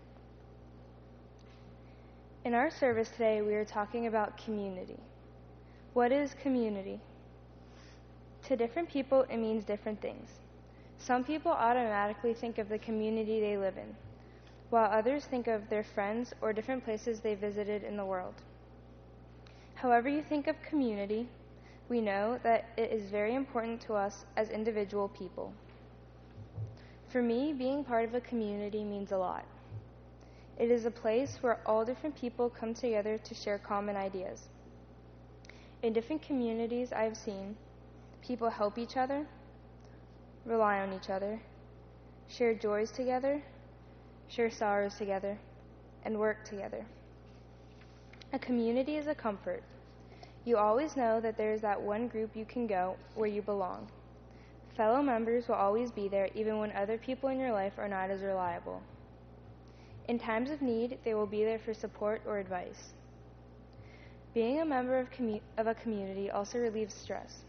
In 2.45 2.53
our 2.53 2.71
service 2.71 3.09
today, 3.09 3.41
we 3.41 3.55
are 3.55 3.65
talking 3.65 4.07
about 4.07 4.37
community. 4.37 4.99
What 5.95 6.13
is 6.13 6.35
community? 6.43 7.01
To 8.43 8.55
different 8.55 8.91
people, 8.91 9.23
it 9.31 9.39
means 9.39 9.65
different 9.65 10.03
things. 10.03 10.29
Some 10.99 11.25
people 11.25 11.51
automatically 11.51 12.35
think 12.35 12.59
of 12.59 12.69
the 12.69 12.79
community 12.79 13.41
they 13.41 13.57
live 13.57 13.79
in, 13.79 13.97
while 14.69 14.91
others 14.93 15.25
think 15.25 15.47
of 15.47 15.71
their 15.71 15.83
friends 15.83 16.35
or 16.43 16.53
different 16.53 16.85
places 16.85 17.21
they 17.21 17.35
visited 17.35 17.83
in 17.83 17.97
the 17.97 18.05
world. 18.05 18.35
However, 19.75 20.11
you 20.11 20.21
think 20.21 20.47
of 20.47 20.61
community, 20.69 21.27
we 21.89 22.03
know 22.03 22.39
that 22.43 22.69
it 22.77 22.93
is 22.93 23.11
very 23.11 23.35
important 23.35 23.81
to 23.83 23.95
us 23.95 24.27
as 24.37 24.51
individual 24.51 25.09
people. 25.09 25.51
For 27.09 27.23
me, 27.23 27.55
being 27.55 27.85
part 27.85 28.05
of 28.05 28.15
a 28.15 28.21
community 28.21 28.85
means 28.85 29.13
a 29.13 29.17
lot. 29.17 29.47
It 30.59 30.71
is 30.71 30.85
a 30.85 30.91
place 30.91 31.39
where 31.41 31.59
all 31.67 31.85
different 31.85 32.15
people 32.15 32.49
come 32.49 32.75
together 32.75 33.19
to 33.19 33.35
share 33.35 33.59
common 33.59 33.97
ideas. 33.97 34.49
In 35.83 35.93
different 35.93 36.23
communities 36.23 36.93
I've 36.93 37.17
seen, 37.17 37.57
people 38.23 38.49
help 38.49 38.79
each 38.79 38.97
other, 38.97 39.27
rely 40.45 40.81
on 40.81 40.93
each 40.93 41.11
other, 41.11 41.41
share 42.29 42.55
joys 42.55 42.91
together, 42.91 43.43
share 44.29 44.51
sorrows 44.51 44.95
together, 44.95 45.37
and 46.05 46.19
work 46.19 46.45
together. 46.45 46.87
A 48.33 48.39
community 48.39 48.97
is 48.97 49.09
a 49.09 49.15
comfort. 49.15 49.63
You 50.45 50.57
always 50.57 50.97
know 50.97 51.21
that 51.21 51.37
there 51.37 51.53
is 51.53 51.63
that 51.63 51.81
one 51.81 52.09
group 52.09 52.37
you 52.37 52.45
can 52.45 52.67
go 52.67 52.97
where 53.15 53.29
you 53.29 53.43
belong. 53.43 53.89
Fellow 54.77 55.03
members 55.03 55.49
will 55.49 55.55
always 55.57 55.91
be 55.91 56.09
there 56.09 56.29
even 56.35 56.59
when 56.59 56.73
other 56.73 56.99
people 56.99 57.29
in 57.29 57.39
your 57.39 57.53
life 57.53 57.75
are 57.79 57.89
not 57.89 58.11
as 58.11 58.23
reliable. 58.23 58.83
In 60.07 60.19
times 60.19 60.51
of 60.51 60.61
need, 60.61 60.99
they 61.05 61.15
will 61.15 61.27
be 61.27 61.45
there 61.45 61.59
for 61.59 61.73
support 61.73 62.21
or 62.27 62.39
advice. 62.39 62.93
Being 64.35 64.61
a 64.61 64.65
member 64.65 64.99
of, 64.99 65.11
commu- 65.11 65.41
of, 65.57 65.67
a 65.67 65.75
community 65.75 66.31
also 66.31 66.59
relieves 66.59 66.93
stress. 66.93 67.45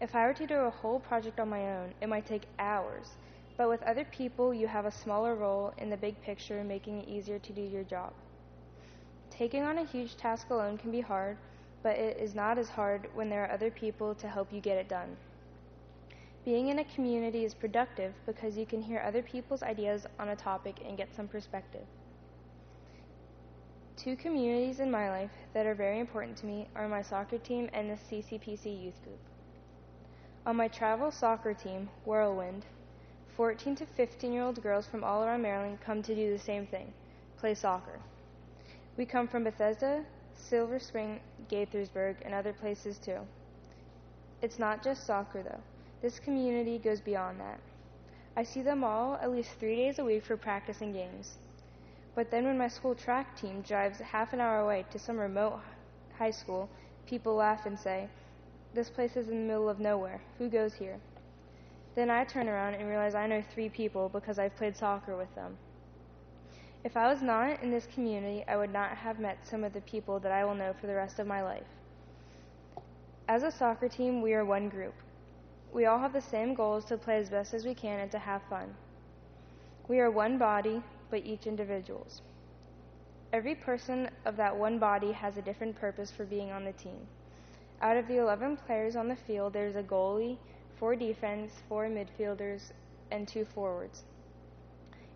If 0.00 0.14
I 0.14 0.26
were 0.26 0.34
to 0.34 0.46
do 0.46 0.56
a 0.56 0.70
whole 0.70 1.00
project 1.00 1.40
on 1.40 1.48
my 1.48 1.76
own, 1.76 1.94
it 2.02 2.08
might 2.08 2.26
take 2.26 2.42
hours, 2.58 3.08
but 3.56 3.70
with 3.70 3.82
other 3.84 4.04
people, 4.04 4.52
you 4.52 4.66
have 4.66 4.84
a 4.84 4.90
smaller 4.90 5.34
role 5.34 5.72
in 5.78 5.88
the 5.88 5.96
big 5.96 6.20
picture, 6.22 6.62
making 6.62 7.00
it 7.00 7.08
easier 7.08 7.38
to 7.38 7.52
do 7.52 7.62
your 7.62 7.84
job. 7.84 8.12
Taking 9.30 9.62
on 9.62 9.78
a 9.78 9.84
huge 9.84 10.16
task 10.16 10.50
alone 10.50 10.76
can 10.76 10.90
be 10.90 11.00
hard, 11.00 11.38
but 11.82 11.96
it 11.96 12.18
is 12.18 12.34
not 12.34 12.58
as 12.58 12.68
hard 12.68 13.08
when 13.14 13.30
there 13.30 13.44
are 13.44 13.52
other 13.52 13.70
people 13.70 14.14
to 14.16 14.28
help 14.28 14.52
you 14.52 14.60
get 14.60 14.76
it 14.76 14.88
done. 14.88 15.16
Being 16.46 16.68
in 16.68 16.78
a 16.78 16.84
community 16.84 17.44
is 17.44 17.54
productive 17.54 18.14
because 18.24 18.56
you 18.56 18.66
can 18.66 18.80
hear 18.80 19.02
other 19.04 19.20
people's 19.20 19.64
ideas 19.64 20.06
on 20.16 20.28
a 20.28 20.36
topic 20.36 20.76
and 20.86 20.96
get 20.96 21.12
some 21.12 21.26
perspective. 21.26 21.84
Two 23.96 24.14
communities 24.14 24.78
in 24.78 24.88
my 24.88 25.10
life 25.10 25.32
that 25.54 25.66
are 25.66 25.74
very 25.74 25.98
important 25.98 26.36
to 26.36 26.46
me 26.46 26.68
are 26.76 26.86
my 26.86 27.02
soccer 27.02 27.38
team 27.38 27.68
and 27.72 27.90
the 27.90 27.96
CCPC 27.96 28.80
youth 28.80 29.02
group. 29.02 29.18
On 30.46 30.54
my 30.54 30.68
travel 30.68 31.10
soccer 31.10 31.52
team, 31.52 31.88
Whirlwind, 32.04 32.64
14 33.36 33.74
to 33.74 33.84
15 33.84 34.32
year 34.32 34.44
old 34.44 34.62
girls 34.62 34.86
from 34.86 35.02
all 35.02 35.24
around 35.24 35.42
Maryland 35.42 35.78
come 35.84 36.00
to 36.00 36.14
do 36.14 36.30
the 36.30 36.38
same 36.38 36.64
thing 36.64 36.92
play 37.40 37.54
soccer. 37.54 37.98
We 38.96 39.04
come 39.04 39.26
from 39.26 39.42
Bethesda, 39.42 40.04
Silver 40.32 40.78
Spring, 40.78 41.18
Gaithersburg, 41.50 42.18
and 42.24 42.32
other 42.32 42.52
places 42.52 42.98
too. 42.98 43.18
It's 44.42 44.60
not 44.60 44.84
just 44.84 45.04
soccer 45.04 45.42
though. 45.42 45.62
This 46.06 46.20
community 46.20 46.78
goes 46.78 47.00
beyond 47.00 47.40
that. 47.40 47.58
I 48.36 48.44
see 48.44 48.62
them 48.62 48.84
all 48.84 49.16
at 49.16 49.32
least 49.32 49.50
three 49.58 49.74
days 49.74 49.98
a 49.98 50.04
week 50.04 50.22
for 50.22 50.36
practice 50.36 50.80
and 50.80 50.94
games. 50.94 51.38
But 52.14 52.30
then 52.30 52.44
when 52.44 52.56
my 52.56 52.68
school 52.68 52.94
track 52.94 53.36
team 53.36 53.60
drives 53.62 53.98
half 53.98 54.32
an 54.32 54.40
hour 54.40 54.60
away 54.60 54.84
to 54.92 55.00
some 55.00 55.18
remote 55.18 55.58
high 56.16 56.30
school, 56.30 56.68
people 57.06 57.34
laugh 57.34 57.66
and 57.66 57.76
say, 57.76 58.08
This 58.72 58.88
place 58.88 59.16
is 59.16 59.30
in 59.30 59.34
the 59.34 59.48
middle 59.48 59.68
of 59.68 59.80
nowhere. 59.80 60.20
Who 60.38 60.48
goes 60.48 60.74
here? 60.74 61.00
Then 61.96 62.08
I 62.08 62.22
turn 62.22 62.48
around 62.48 62.74
and 62.74 62.88
realize 62.88 63.16
I 63.16 63.26
know 63.26 63.42
three 63.52 63.68
people 63.68 64.08
because 64.08 64.38
I've 64.38 64.54
played 64.54 64.76
soccer 64.76 65.16
with 65.16 65.34
them. 65.34 65.58
If 66.84 66.96
I 66.96 67.08
was 67.08 67.20
not 67.20 67.64
in 67.64 67.72
this 67.72 67.88
community, 67.92 68.44
I 68.46 68.56
would 68.56 68.72
not 68.72 68.96
have 68.96 69.18
met 69.18 69.38
some 69.44 69.64
of 69.64 69.72
the 69.72 69.80
people 69.80 70.20
that 70.20 70.30
I 70.30 70.44
will 70.44 70.54
know 70.54 70.72
for 70.80 70.86
the 70.86 70.94
rest 70.94 71.18
of 71.18 71.26
my 71.26 71.42
life. 71.42 71.66
As 73.26 73.42
a 73.42 73.50
soccer 73.50 73.88
team, 73.88 74.22
we 74.22 74.34
are 74.34 74.44
one 74.44 74.68
group. 74.68 74.94
We 75.76 75.84
all 75.84 75.98
have 75.98 76.14
the 76.14 76.22
same 76.22 76.54
goals 76.54 76.86
to 76.86 76.96
play 76.96 77.18
as 77.18 77.28
best 77.28 77.52
as 77.52 77.66
we 77.66 77.74
can 77.74 78.00
and 78.00 78.10
to 78.10 78.18
have 78.18 78.40
fun. 78.48 78.74
We 79.88 80.00
are 80.00 80.10
one 80.10 80.38
body, 80.38 80.82
but 81.10 81.26
each 81.26 81.46
individuals. 81.46 82.22
Every 83.30 83.54
person 83.54 84.08
of 84.24 84.38
that 84.38 84.56
one 84.56 84.78
body 84.78 85.12
has 85.12 85.36
a 85.36 85.42
different 85.42 85.76
purpose 85.76 86.10
for 86.10 86.24
being 86.24 86.50
on 86.50 86.64
the 86.64 86.72
team. 86.72 87.06
Out 87.82 87.98
of 87.98 88.08
the 88.08 88.16
11 88.16 88.56
players 88.56 88.96
on 88.96 89.06
the 89.06 89.16
field, 89.16 89.52
there's 89.52 89.76
a 89.76 89.82
goalie, 89.82 90.38
four 90.78 90.96
defense, 90.96 91.52
four 91.68 91.88
midfielders, 91.88 92.72
and 93.10 93.28
two 93.28 93.44
forwards. 93.44 94.04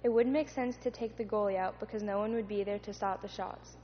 It 0.04 0.10
wouldn't 0.10 0.34
make 0.34 0.50
sense 0.50 0.76
to 0.82 0.90
take 0.90 1.16
the 1.16 1.24
goalie 1.24 1.56
out 1.56 1.80
because 1.80 2.02
no 2.02 2.18
one 2.18 2.34
would 2.34 2.48
be 2.48 2.64
there 2.64 2.80
to 2.80 2.92
stop 2.92 3.22
the 3.22 3.28
shots. 3.28 3.78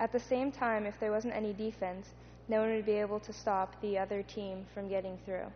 At 0.00 0.10
the 0.10 0.18
same 0.18 0.50
time, 0.50 0.86
if 0.86 0.98
there 0.98 1.12
wasn't 1.12 1.36
any 1.36 1.52
defense, 1.52 2.08
no 2.48 2.62
one 2.62 2.74
would 2.74 2.84
be 2.84 2.94
able 2.94 3.20
to 3.20 3.32
stop 3.32 3.80
the 3.80 3.96
other 3.96 4.24
team 4.24 4.66
from 4.74 4.88
getting 4.88 5.16
through. 5.24 5.52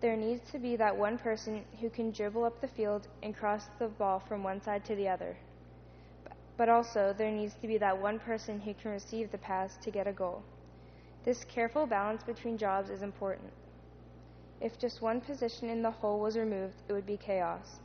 There 0.00 0.16
needs 0.16 0.50
to 0.52 0.58
be 0.58 0.76
that 0.76 0.96
one 0.96 1.16
person 1.16 1.64
who 1.80 1.88
can 1.88 2.10
dribble 2.10 2.44
up 2.44 2.60
the 2.60 2.68
field 2.68 3.08
and 3.22 3.34
cross 3.34 3.68
the 3.78 3.88
ball 3.88 4.20
from 4.20 4.42
one 4.42 4.60
side 4.60 4.84
to 4.84 4.94
the 4.94 5.08
other. 5.08 5.36
But 6.56 6.68
also, 6.68 7.14
there 7.16 7.30
needs 7.30 7.54
to 7.62 7.66
be 7.66 7.78
that 7.78 7.98
one 7.98 8.18
person 8.18 8.60
who 8.60 8.74
can 8.74 8.90
receive 8.90 9.30
the 9.30 9.38
pass 9.38 9.76
to 9.78 9.90
get 9.90 10.06
a 10.06 10.12
goal. 10.12 10.42
This 11.24 11.44
careful 11.44 11.86
balance 11.86 12.22
between 12.22 12.58
jobs 12.58 12.90
is 12.90 13.02
important. 13.02 13.50
If 14.60 14.78
just 14.78 15.02
one 15.02 15.20
position 15.20 15.68
in 15.68 15.82
the 15.82 15.90
whole 15.90 16.20
was 16.20 16.36
removed, 16.36 16.74
it 16.88 16.92
would 16.92 17.06
be 17.06 17.16
chaos. 17.16 17.80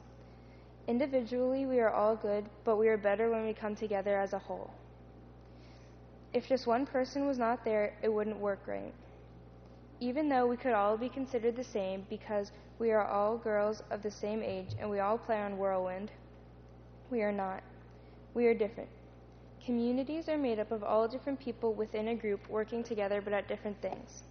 Individually, 0.87 1.65
we 1.65 1.79
are 1.79 1.89
all 1.89 2.15
good, 2.15 2.45
but 2.63 2.77
we 2.77 2.87
are 2.87 2.97
better 2.97 3.29
when 3.29 3.45
we 3.45 3.53
come 3.53 3.75
together 3.75 4.17
as 4.17 4.33
a 4.33 4.39
whole. 4.39 4.71
If 6.33 6.47
just 6.47 6.67
one 6.67 6.85
person 6.85 7.27
was 7.27 7.37
not 7.37 7.65
there, 7.65 7.93
it 8.01 8.11
wouldn't 8.11 8.37
work 8.37 8.61
right. 8.67 8.93
Even 10.01 10.27
though 10.27 10.47
we 10.47 10.57
could 10.57 10.73
all 10.73 10.97
be 10.97 11.09
considered 11.09 11.55
the 11.55 11.63
same 11.63 12.07
because 12.09 12.51
we 12.79 12.91
are 12.91 13.05
all 13.05 13.37
girls 13.37 13.83
of 13.91 14.01
the 14.01 14.09
same 14.09 14.41
age 14.41 14.69
and 14.79 14.89
we 14.89 14.99
all 14.99 15.17
play 15.17 15.39
on 15.39 15.59
Whirlwind, 15.59 16.11
we 17.11 17.21
are 17.21 17.31
not. 17.31 17.61
We 18.33 18.47
are 18.47 18.55
different. 18.55 18.89
Communities 19.63 20.27
are 20.27 20.39
made 20.39 20.57
up 20.57 20.71
of 20.71 20.83
all 20.83 21.07
different 21.07 21.39
people 21.39 21.73
within 21.73 22.07
a 22.07 22.15
group 22.15 22.49
working 22.49 22.83
together 22.83 23.21
but 23.21 23.31
at 23.31 23.47
different 23.47 23.79
things. 23.79 24.23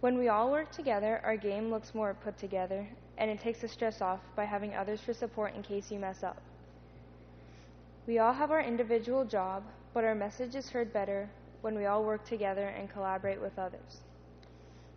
When 0.00 0.18
we 0.18 0.28
all 0.28 0.50
work 0.50 0.70
together, 0.70 1.22
our 1.24 1.38
game 1.38 1.70
looks 1.70 1.94
more 1.94 2.12
put 2.12 2.36
together, 2.36 2.86
and 3.16 3.30
it 3.30 3.40
takes 3.40 3.62
the 3.62 3.68
stress 3.68 4.02
off 4.02 4.20
by 4.36 4.44
having 4.44 4.74
others 4.74 5.00
for 5.00 5.14
support 5.14 5.54
in 5.54 5.62
case 5.62 5.90
you 5.90 5.98
mess 5.98 6.22
up. 6.22 6.36
We 8.06 8.18
all 8.18 8.34
have 8.34 8.50
our 8.50 8.60
individual 8.60 9.24
job, 9.24 9.62
but 9.94 10.04
our 10.04 10.14
message 10.14 10.54
is 10.54 10.68
heard 10.68 10.92
better 10.92 11.30
when 11.62 11.74
we 11.74 11.86
all 11.86 12.04
work 12.04 12.26
together 12.26 12.68
and 12.68 12.92
collaborate 12.92 13.40
with 13.40 13.58
others. 13.58 14.02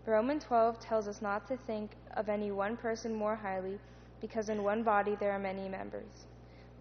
Romans 0.06 0.44
12 0.46 0.80
tells 0.80 1.08
us 1.08 1.22
not 1.22 1.48
to 1.48 1.58
think 1.58 1.92
of 2.16 2.30
any 2.30 2.52
one 2.52 2.78
person 2.78 3.14
more 3.14 3.36
highly 3.36 3.80
because 4.22 4.50
in 4.50 4.64
one 4.64 4.84
body 4.84 5.16
there 5.20 5.32
are 5.32 5.40
many 5.40 5.70
members. 5.70 6.26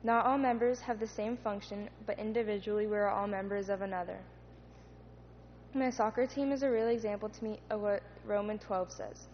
Not 0.03 0.27
all 0.27 0.39
members 0.39 0.81
have 0.81 1.01
the 1.01 1.07
same 1.07 1.37
function, 1.37 1.89
but 2.07 2.19
individually 2.19 2.87
we 2.87 2.97
are 2.97 3.09
all 3.09 3.27
members 3.27 3.69
of 3.69 3.83
another. 3.83 4.19
My 5.75 5.91
soccer 5.91 6.27
team 6.27 6.53
is 6.53 6.63
a 6.63 6.71
real 6.71 6.89
example 6.89 7.29
to 7.29 7.45
me 7.45 7.61
of 7.71 7.81
what 7.81 8.03
Romans 8.25 8.63
12 8.63 8.93
says. 8.93 9.29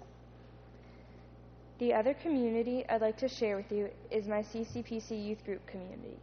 The 1.79 1.92
other 1.92 2.14
community 2.14 2.85
I'd 2.88 3.01
like 3.01 3.18
to 3.18 3.29
share 3.29 3.57
with 3.57 3.70
you 3.70 3.90
is 4.11 4.27
my 4.27 4.42
CCPC 4.42 5.25
youth 5.25 5.44
group 5.44 5.66
community. 5.66 6.18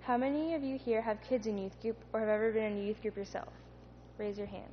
How 0.00 0.16
many 0.16 0.54
of 0.54 0.62
you 0.62 0.78
here 0.78 1.02
have 1.02 1.20
kids 1.20 1.46
in 1.46 1.58
youth 1.58 1.80
group 1.80 1.96
or 2.12 2.20
have 2.20 2.28
ever 2.28 2.50
been 2.50 2.64
in 2.64 2.78
a 2.78 2.86
youth 2.86 3.00
group 3.02 3.16
yourself? 3.16 3.52
Raise 4.18 4.38
your 4.38 4.46
hand. 4.46 4.72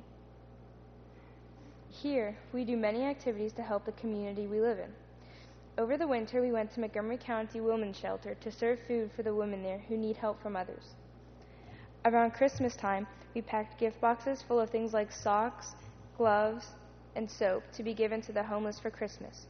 Here, 2.02 2.36
we 2.52 2.66
do 2.66 2.76
many 2.76 3.04
activities 3.04 3.54
to 3.54 3.62
help 3.62 3.86
the 3.86 3.92
community 3.92 4.46
we 4.46 4.60
live 4.60 4.78
in. 4.78 4.92
Over 5.78 5.96
the 5.96 6.06
winter, 6.06 6.42
we 6.42 6.52
went 6.52 6.70
to 6.72 6.80
Montgomery 6.80 7.16
County 7.16 7.62
Women's 7.62 7.98
Shelter 7.98 8.34
to 8.34 8.52
serve 8.52 8.80
food 8.86 9.10
for 9.16 9.22
the 9.22 9.34
women 9.34 9.62
there 9.62 9.78
who 9.88 9.96
need 9.96 10.18
help 10.18 10.42
from 10.42 10.56
others. 10.56 10.94
Around 12.04 12.34
Christmas 12.34 12.76
time, 12.76 13.06
we 13.34 13.40
packed 13.40 13.80
gift 13.80 13.98
boxes 14.02 14.42
full 14.42 14.60
of 14.60 14.68
things 14.68 14.92
like 14.92 15.10
socks, 15.10 15.74
gloves, 16.18 16.66
and 17.14 17.30
soap 17.30 17.62
to 17.72 17.82
be 17.82 17.94
given 17.94 18.20
to 18.20 18.32
the 18.32 18.42
homeless 18.42 18.78
for 18.78 18.90
Christmas. 18.90 19.46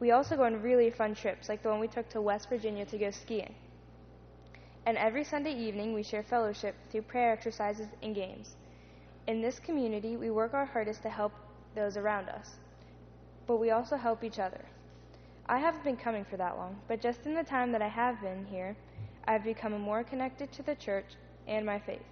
We 0.00 0.10
also 0.10 0.36
go 0.36 0.42
on 0.42 0.62
really 0.62 0.90
fun 0.90 1.14
trips, 1.14 1.48
like 1.48 1.62
the 1.62 1.68
one 1.68 1.78
we 1.78 1.86
took 1.86 2.08
to 2.08 2.20
West 2.20 2.48
Virginia 2.48 2.84
to 2.86 2.98
go 2.98 3.12
skiing. 3.12 3.54
And 4.86 4.98
every 4.98 5.22
Sunday 5.22 5.54
evening, 5.54 5.92
we 5.92 6.02
share 6.02 6.24
fellowship 6.24 6.74
through 6.90 7.02
prayer 7.02 7.32
exercises 7.32 7.86
and 8.02 8.12
games. 8.12 8.56
In 9.28 9.40
this 9.40 9.60
community, 9.60 10.16
we 10.16 10.30
work 10.30 10.52
our 10.52 10.66
hardest 10.66 11.02
to 11.02 11.08
help 11.08 11.32
those 11.74 11.96
around 11.96 12.28
us, 12.28 12.56
but 13.46 13.56
we 13.56 13.70
also 13.70 13.96
help 13.96 14.24
each 14.24 14.38
other. 14.38 14.64
I 15.46 15.58
haven't 15.58 15.84
been 15.84 15.96
coming 15.96 16.24
for 16.24 16.36
that 16.36 16.56
long, 16.56 16.76
but 16.88 17.00
just 17.00 17.26
in 17.26 17.34
the 17.34 17.42
time 17.42 17.72
that 17.72 17.82
I 17.82 17.88
have 17.88 18.20
been 18.20 18.46
here, 18.46 18.76
I've 19.24 19.44
become 19.44 19.78
more 19.80 20.04
connected 20.04 20.52
to 20.52 20.62
the 20.62 20.74
church 20.74 21.06
and 21.46 21.66
my 21.66 21.78
faith. 21.78 22.04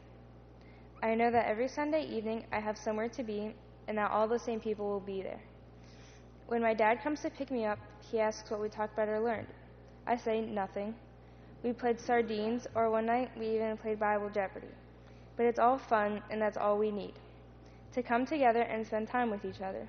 I 1.02 1.14
know 1.14 1.30
that 1.30 1.46
every 1.46 1.68
Sunday 1.68 2.04
evening 2.06 2.44
I 2.52 2.58
have 2.58 2.76
somewhere 2.76 3.08
to 3.10 3.22
be 3.22 3.54
and 3.86 3.96
that 3.96 4.10
all 4.10 4.26
the 4.26 4.38
same 4.38 4.60
people 4.60 4.88
will 4.88 5.00
be 5.00 5.22
there. 5.22 5.40
When 6.48 6.62
my 6.62 6.74
dad 6.74 7.02
comes 7.02 7.20
to 7.22 7.30
pick 7.30 7.50
me 7.50 7.64
up, 7.64 7.78
he 8.10 8.18
asks 8.18 8.50
what 8.50 8.60
we 8.60 8.68
talked 8.68 8.94
about 8.94 9.08
or 9.08 9.20
learned. 9.20 9.46
I 10.06 10.16
say 10.16 10.40
nothing. 10.40 10.94
We 11.62 11.72
played 11.72 12.00
sardines, 12.00 12.66
or 12.74 12.90
one 12.90 13.06
night 13.06 13.30
we 13.38 13.48
even 13.56 13.76
played 13.76 14.00
Bible 14.00 14.30
Jeopardy. 14.30 14.68
But 15.36 15.46
it's 15.46 15.58
all 15.58 15.78
fun, 15.78 16.22
and 16.30 16.40
that's 16.40 16.56
all 16.56 16.78
we 16.78 16.90
need 16.90 17.14
to 17.98 18.02
come 18.08 18.24
together 18.24 18.62
and 18.62 18.86
spend 18.86 19.08
time 19.08 19.28
with 19.28 19.44
each 19.44 19.60
other. 19.60 19.84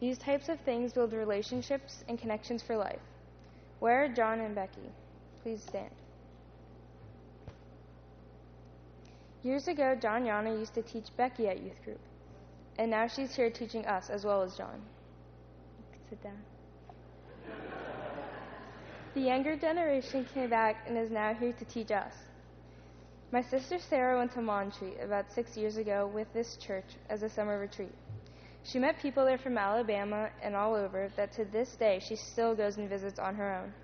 These 0.00 0.18
types 0.18 0.48
of 0.48 0.58
things 0.60 0.92
build 0.92 1.12
relationships 1.12 2.02
and 2.08 2.18
connections 2.18 2.64
for 2.64 2.76
life. 2.76 3.00
Where 3.78 4.04
are 4.04 4.08
John 4.08 4.40
and 4.40 4.56
Becky? 4.56 4.90
Please 5.42 5.62
stand. 5.62 5.90
Years 9.44 9.68
ago, 9.68 9.96
John 10.00 10.24
Yana 10.24 10.58
used 10.58 10.74
to 10.74 10.82
teach 10.82 11.16
Becky 11.16 11.46
at 11.46 11.62
youth 11.62 11.80
group, 11.84 12.00
and 12.76 12.90
now 12.90 13.06
she's 13.06 13.36
here 13.36 13.50
teaching 13.50 13.86
us 13.86 14.10
as 14.10 14.24
well 14.24 14.42
as 14.42 14.56
John. 14.56 14.82
Sit 16.10 16.20
down. 16.24 16.42
The 19.14 19.20
younger 19.20 19.56
generation 19.56 20.26
came 20.34 20.50
back 20.50 20.84
and 20.88 20.98
is 20.98 21.10
now 21.10 21.34
here 21.34 21.52
to 21.52 21.64
teach 21.64 21.92
us. 21.92 22.12
My 23.30 23.42
sister 23.42 23.78
Sarah 23.78 24.16
went 24.16 24.32
to 24.32 24.40
Montreat 24.40 24.96
about 25.02 25.30
six 25.30 25.54
years 25.54 25.76
ago 25.76 26.06
with 26.06 26.32
this 26.32 26.56
church 26.56 26.86
as 27.10 27.22
a 27.22 27.28
summer 27.28 27.58
retreat. 27.58 27.92
She 28.64 28.78
met 28.78 28.98
people 29.00 29.26
there 29.26 29.36
from 29.36 29.58
Alabama 29.58 30.30
and 30.42 30.56
all 30.56 30.74
over 30.74 31.10
that 31.16 31.32
to 31.32 31.44
this 31.44 31.76
day 31.76 32.00
she 32.00 32.16
still 32.16 32.54
goes 32.54 32.78
and 32.78 32.88
visits 32.88 33.18
on 33.18 33.34
her 33.34 33.54
own. 33.54 33.74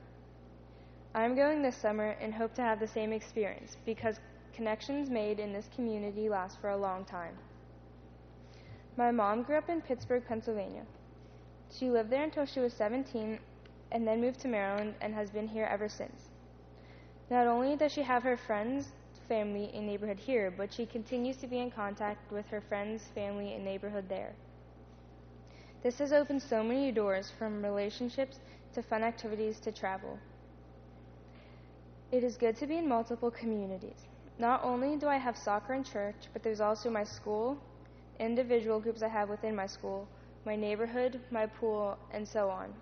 I'm 1.15 1.37
going 1.37 1.61
this 1.61 1.77
summer 1.77 2.17
and 2.23 2.33
hope 2.33 2.55
to 2.55 2.63
have 2.63 2.81
the 2.81 2.89
same 2.89 3.13
experience 3.13 3.77
because 3.85 4.19
connections 4.55 5.11
made 5.11 5.39
in 5.39 5.53
this 5.53 5.69
community 5.77 6.31
last 6.31 6.59
for 6.63 6.71
a 6.71 6.77
long 6.77 7.05
time. 7.05 7.37
My 8.97 9.11
mom 9.11 9.43
grew 9.43 9.59
up 9.59 9.69
in 9.69 9.83
Pittsburgh, 9.83 10.25
Pennsylvania. 10.27 10.87
She 11.71 11.91
lived 11.91 12.09
there 12.09 12.25
until 12.25 12.47
she 12.47 12.61
was 12.61 12.73
17 12.73 13.39
and 13.93 14.09
then 14.09 14.23
moved 14.23 14.41
to 14.41 14.49
Maryland 14.49 14.95
and 15.03 15.15
has 15.15 15.31
been 15.31 15.49
here 15.49 15.69
ever 15.71 15.89
since. 15.89 16.31
Not 17.31 17.47
only 17.47 17.77
does 17.77 17.93
she 17.93 18.03
have 18.03 18.23
her 18.23 18.37
friends, 18.37 18.89
family, 19.29 19.71
and 19.75 19.87
neighborhood 19.87 20.19
here, 20.19 20.51
but 20.51 20.73
she 20.73 20.87
continues 20.87 21.37
to 21.39 21.47
be 21.47 21.59
in 21.59 21.71
contact 21.71 22.31
with 22.33 22.47
her 22.49 22.61
friends, 22.61 23.03
family, 23.15 23.55
and 23.55 23.65
neighborhood 23.65 24.09
there. 24.09 24.35
This 25.83 25.99
has 25.99 26.13
opened 26.13 26.43
so 26.43 26.63
many 26.63 26.93
doors 26.93 27.31
from 27.39 27.63
relationships 27.63 28.39
to 28.75 28.83
fun 28.83 29.03
activities 29.03 29.61
to 29.61 29.73
travel. 29.73 30.19
It 32.11 32.25
is 32.25 32.37
good 32.37 32.57
to 32.57 32.67
be 32.67 32.79
in 32.79 32.89
multiple 32.89 33.31
communities. 33.31 34.07
Not 34.39 34.65
only 34.65 34.97
do 34.97 35.09
I 35.09 35.17
have 35.17 35.37
soccer 35.37 35.75
and 35.75 35.85
church, 35.85 36.29
but 36.33 36.43
there's 36.43 36.61
also 36.61 36.91
my 36.91 37.05
school, 37.05 37.59
individual 38.19 38.81
groups 38.81 39.03
I 39.03 39.09
have 39.09 39.29
within 39.29 39.55
my 39.55 39.67
school, 39.67 40.09
my 40.45 40.57
neighborhood, 40.57 41.21
my 41.31 41.47
pool, 41.47 41.99
and 42.13 42.27
so 42.27 42.49
on. 42.49 42.73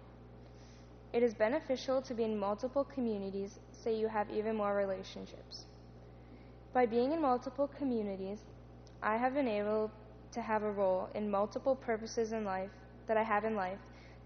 It 1.13 1.23
is 1.23 1.35
beneficial 1.35 2.01
to 2.03 2.15
be 2.15 2.25
in 2.25 2.39
multiple 2.39 2.85
communities 2.85 3.59
so 3.73 3.91
you 3.91 4.09
have 4.09 4.31
even 4.31 4.57
more 4.57 4.75
relationships. 4.75 5.67
By 6.73 6.87
being 6.87 7.13
in 7.13 7.21
multiple 7.21 7.69
communities, 7.69 8.39
I 9.03 9.17
have 9.17 9.35
been 9.35 9.49
able 9.49 9.91
to 10.33 10.41
have 10.41 10.63
a 10.63 10.71
role 10.71 11.11
in 11.15 11.31
multiple 11.31 11.77
purposes 11.77 12.33
in 12.33 12.45
life 12.45 12.71
that 13.07 13.19
I 13.19 13.23
have 13.23 13.45
in 13.45 13.55
life 13.55 13.79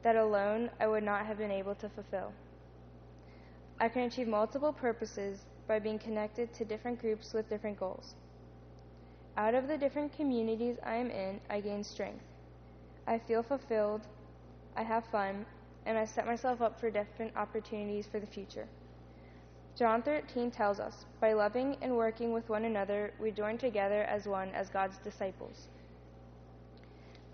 that 0.02 0.14
alone 0.14 0.70
I 0.78 0.86
would 0.86 1.02
not 1.02 1.26
have 1.26 1.38
been 1.38 1.50
able 1.50 1.74
to 1.74 1.88
fulfill. 1.88 2.32
I 3.80 3.88
can 3.88 4.02
achieve 4.02 4.28
multiple 4.28 4.72
purposes 4.72 5.44
by 5.66 5.80
being 5.80 5.98
connected 5.98 6.54
to 6.54 6.64
different 6.64 7.00
groups 7.00 7.32
with 7.34 7.48
different 7.48 7.80
goals. 7.80 8.14
Out 9.36 9.54
of 9.54 9.66
the 9.66 9.76
different 9.76 10.12
communities 10.16 10.76
I 10.84 10.94
am 10.94 11.10
in, 11.10 11.40
I 11.50 11.60
gain 11.60 11.82
strength. 11.82 12.24
I 13.08 13.18
feel 13.18 13.42
fulfilled, 13.42 14.02
I 14.76 14.82
have 14.82 15.04
fun, 15.06 15.44
and 15.84 15.98
I 15.98 16.04
set 16.04 16.26
myself 16.26 16.62
up 16.62 16.78
for 16.78 16.90
different 16.90 17.36
opportunities 17.36 18.06
for 18.06 18.20
the 18.20 18.26
future. 18.26 18.68
John 19.76 20.00
13 20.00 20.50
tells 20.50 20.80
us, 20.80 21.04
By 21.20 21.34
loving 21.34 21.76
and 21.82 21.94
working 21.94 22.32
with 22.32 22.48
one 22.48 22.64
another, 22.64 23.12
we 23.20 23.30
join 23.30 23.58
together 23.58 24.04
as 24.04 24.26
one 24.26 24.48
as 24.54 24.70
God's 24.70 24.96
disciples. 24.98 25.68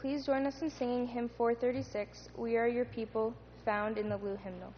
Please 0.01 0.27
join 0.27 0.45
us 0.47 0.61
in 0.61 0.69
singing 0.69 1.07
hymn 1.07 1.31
436, 1.37 2.31
We 2.37 2.57
Are 2.57 2.67
Your 2.67 2.85
People, 2.87 3.33
found 3.65 3.97
in 3.97 4.09
the 4.09 4.17
blue 4.17 4.35
hymnal. 4.35 4.75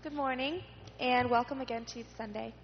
Good 0.00 0.12
morning, 0.12 0.62
and 1.00 1.28
welcome 1.28 1.60
again 1.60 1.84
to 1.86 1.98
Youth 1.98 2.14
Sunday. 2.16 2.54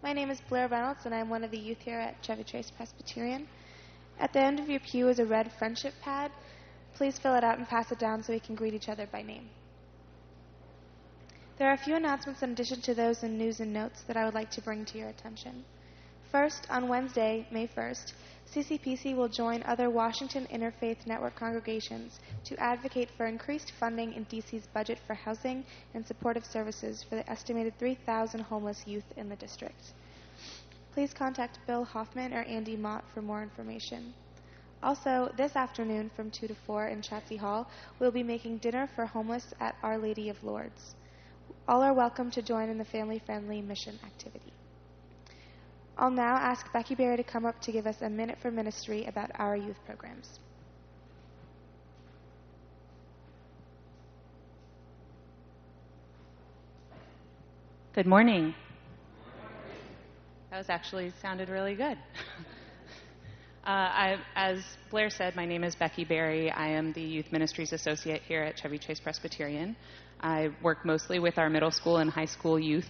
My 0.00 0.12
name 0.12 0.30
is 0.30 0.40
Blair 0.48 0.68
Reynolds, 0.68 1.04
and 1.04 1.12
I'm 1.12 1.28
one 1.28 1.42
of 1.42 1.50
the 1.50 1.58
youth 1.58 1.80
here 1.80 1.98
at 1.98 2.22
Chevy 2.22 2.44
Chase 2.44 2.70
Presbyterian. 2.70 3.48
At 4.20 4.32
the 4.32 4.38
end 4.38 4.60
of 4.60 4.70
your 4.70 4.78
pew 4.78 5.08
is 5.08 5.18
a 5.18 5.24
red 5.24 5.50
friendship 5.58 5.92
pad. 6.02 6.30
Please 6.94 7.18
fill 7.18 7.34
it 7.34 7.42
out 7.42 7.58
and 7.58 7.66
pass 7.66 7.90
it 7.90 7.98
down 7.98 8.22
so 8.22 8.32
we 8.32 8.38
can 8.38 8.54
greet 8.54 8.74
each 8.74 8.88
other 8.88 9.08
by 9.10 9.22
name. 9.22 9.48
There 11.58 11.68
are 11.68 11.74
a 11.74 11.84
few 11.84 11.96
announcements 11.96 12.44
in 12.44 12.52
addition 12.52 12.80
to 12.82 12.94
those 12.94 13.24
in 13.24 13.36
news 13.36 13.58
and 13.58 13.72
notes 13.72 14.02
that 14.06 14.16
I 14.16 14.24
would 14.24 14.34
like 14.34 14.52
to 14.52 14.62
bring 14.62 14.84
to 14.84 14.96
your 14.96 15.08
attention. 15.08 15.64
First, 16.30 16.64
on 16.70 16.86
Wednesday, 16.86 17.48
May 17.50 17.66
1st, 17.66 18.12
CCPC 18.52 19.16
will 19.16 19.28
join 19.28 19.62
other 19.64 19.90
Washington 19.90 20.46
Interfaith 20.52 21.06
Network 21.06 21.34
congregations 21.34 22.20
to 22.44 22.56
advocate 22.58 23.08
for 23.16 23.26
increased 23.26 23.72
funding 23.80 24.12
in 24.12 24.24
DC's 24.26 24.66
budget 24.68 24.98
for 25.06 25.14
housing 25.14 25.64
and 25.94 26.06
supportive 26.06 26.44
services 26.44 27.02
for 27.02 27.16
the 27.16 27.28
estimated 27.30 27.78
3,000 27.78 28.40
homeless 28.40 28.86
youth 28.86 29.04
in 29.16 29.28
the 29.28 29.36
district. 29.36 29.92
Please 30.92 31.12
contact 31.12 31.58
Bill 31.66 31.84
Hoffman 31.84 32.32
or 32.32 32.42
Andy 32.42 32.76
Mott 32.76 33.04
for 33.12 33.22
more 33.22 33.42
information. 33.42 34.14
Also, 34.82 35.32
this 35.36 35.56
afternoon 35.56 36.10
from 36.14 36.30
2 36.30 36.46
to 36.46 36.54
4 36.66 36.88
in 36.88 37.00
Chatsey 37.02 37.36
Hall, 37.36 37.66
we'll 37.98 38.12
be 38.12 38.22
making 38.22 38.58
dinner 38.58 38.88
for 38.94 39.06
homeless 39.06 39.54
at 39.58 39.74
Our 39.82 39.98
Lady 39.98 40.28
of 40.28 40.44
Lourdes. 40.44 40.94
All 41.66 41.82
are 41.82 41.94
welcome 41.94 42.30
to 42.32 42.42
join 42.42 42.68
in 42.68 42.76
the 42.76 42.84
family 42.84 43.18
friendly 43.24 43.62
mission 43.62 43.98
activity. 44.04 44.52
I'll 45.96 46.10
now 46.10 46.36
ask 46.36 46.72
Becky 46.72 46.96
Berry 46.96 47.16
to 47.16 47.22
come 47.22 47.46
up 47.46 47.60
to 47.62 47.72
give 47.72 47.86
us 47.86 48.02
a 48.02 48.10
minute 48.10 48.38
for 48.42 48.50
ministry 48.50 49.04
about 49.06 49.30
our 49.36 49.56
youth 49.56 49.76
programs. 49.86 50.40
Good 57.94 58.06
morning. 58.06 58.56
That 60.50 60.58
was 60.58 60.68
actually 60.68 61.12
sounded 61.22 61.48
really 61.48 61.76
good. 61.76 61.96
uh, 63.64 63.68
I, 63.68 64.16
as 64.34 64.64
Blair 64.90 65.10
said, 65.10 65.36
my 65.36 65.46
name 65.46 65.62
is 65.62 65.76
Becky 65.76 66.04
Berry. 66.04 66.50
I 66.50 66.70
am 66.70 66.92
the 66.92 67.02
Youth 67.02 67.30
Ministries 67.30 67.72
Associate 67.72 68.20
here 68.26 68.42
at 68.42 68.56
Chevy 68.56 68.78
Chase 68.78 68.98
Presbyterian. 68.98 69.76
I 70.20 70.48
work 70.60 70.84
mostly 70.84 71.20
with 71.20 71.38
our 71.38 71.48
middle 71.48 71.70
school 71.70 71.98
and 71.98 72.10
high 72.10 72.24
school 72.24 72.58
youth 72.58 72.88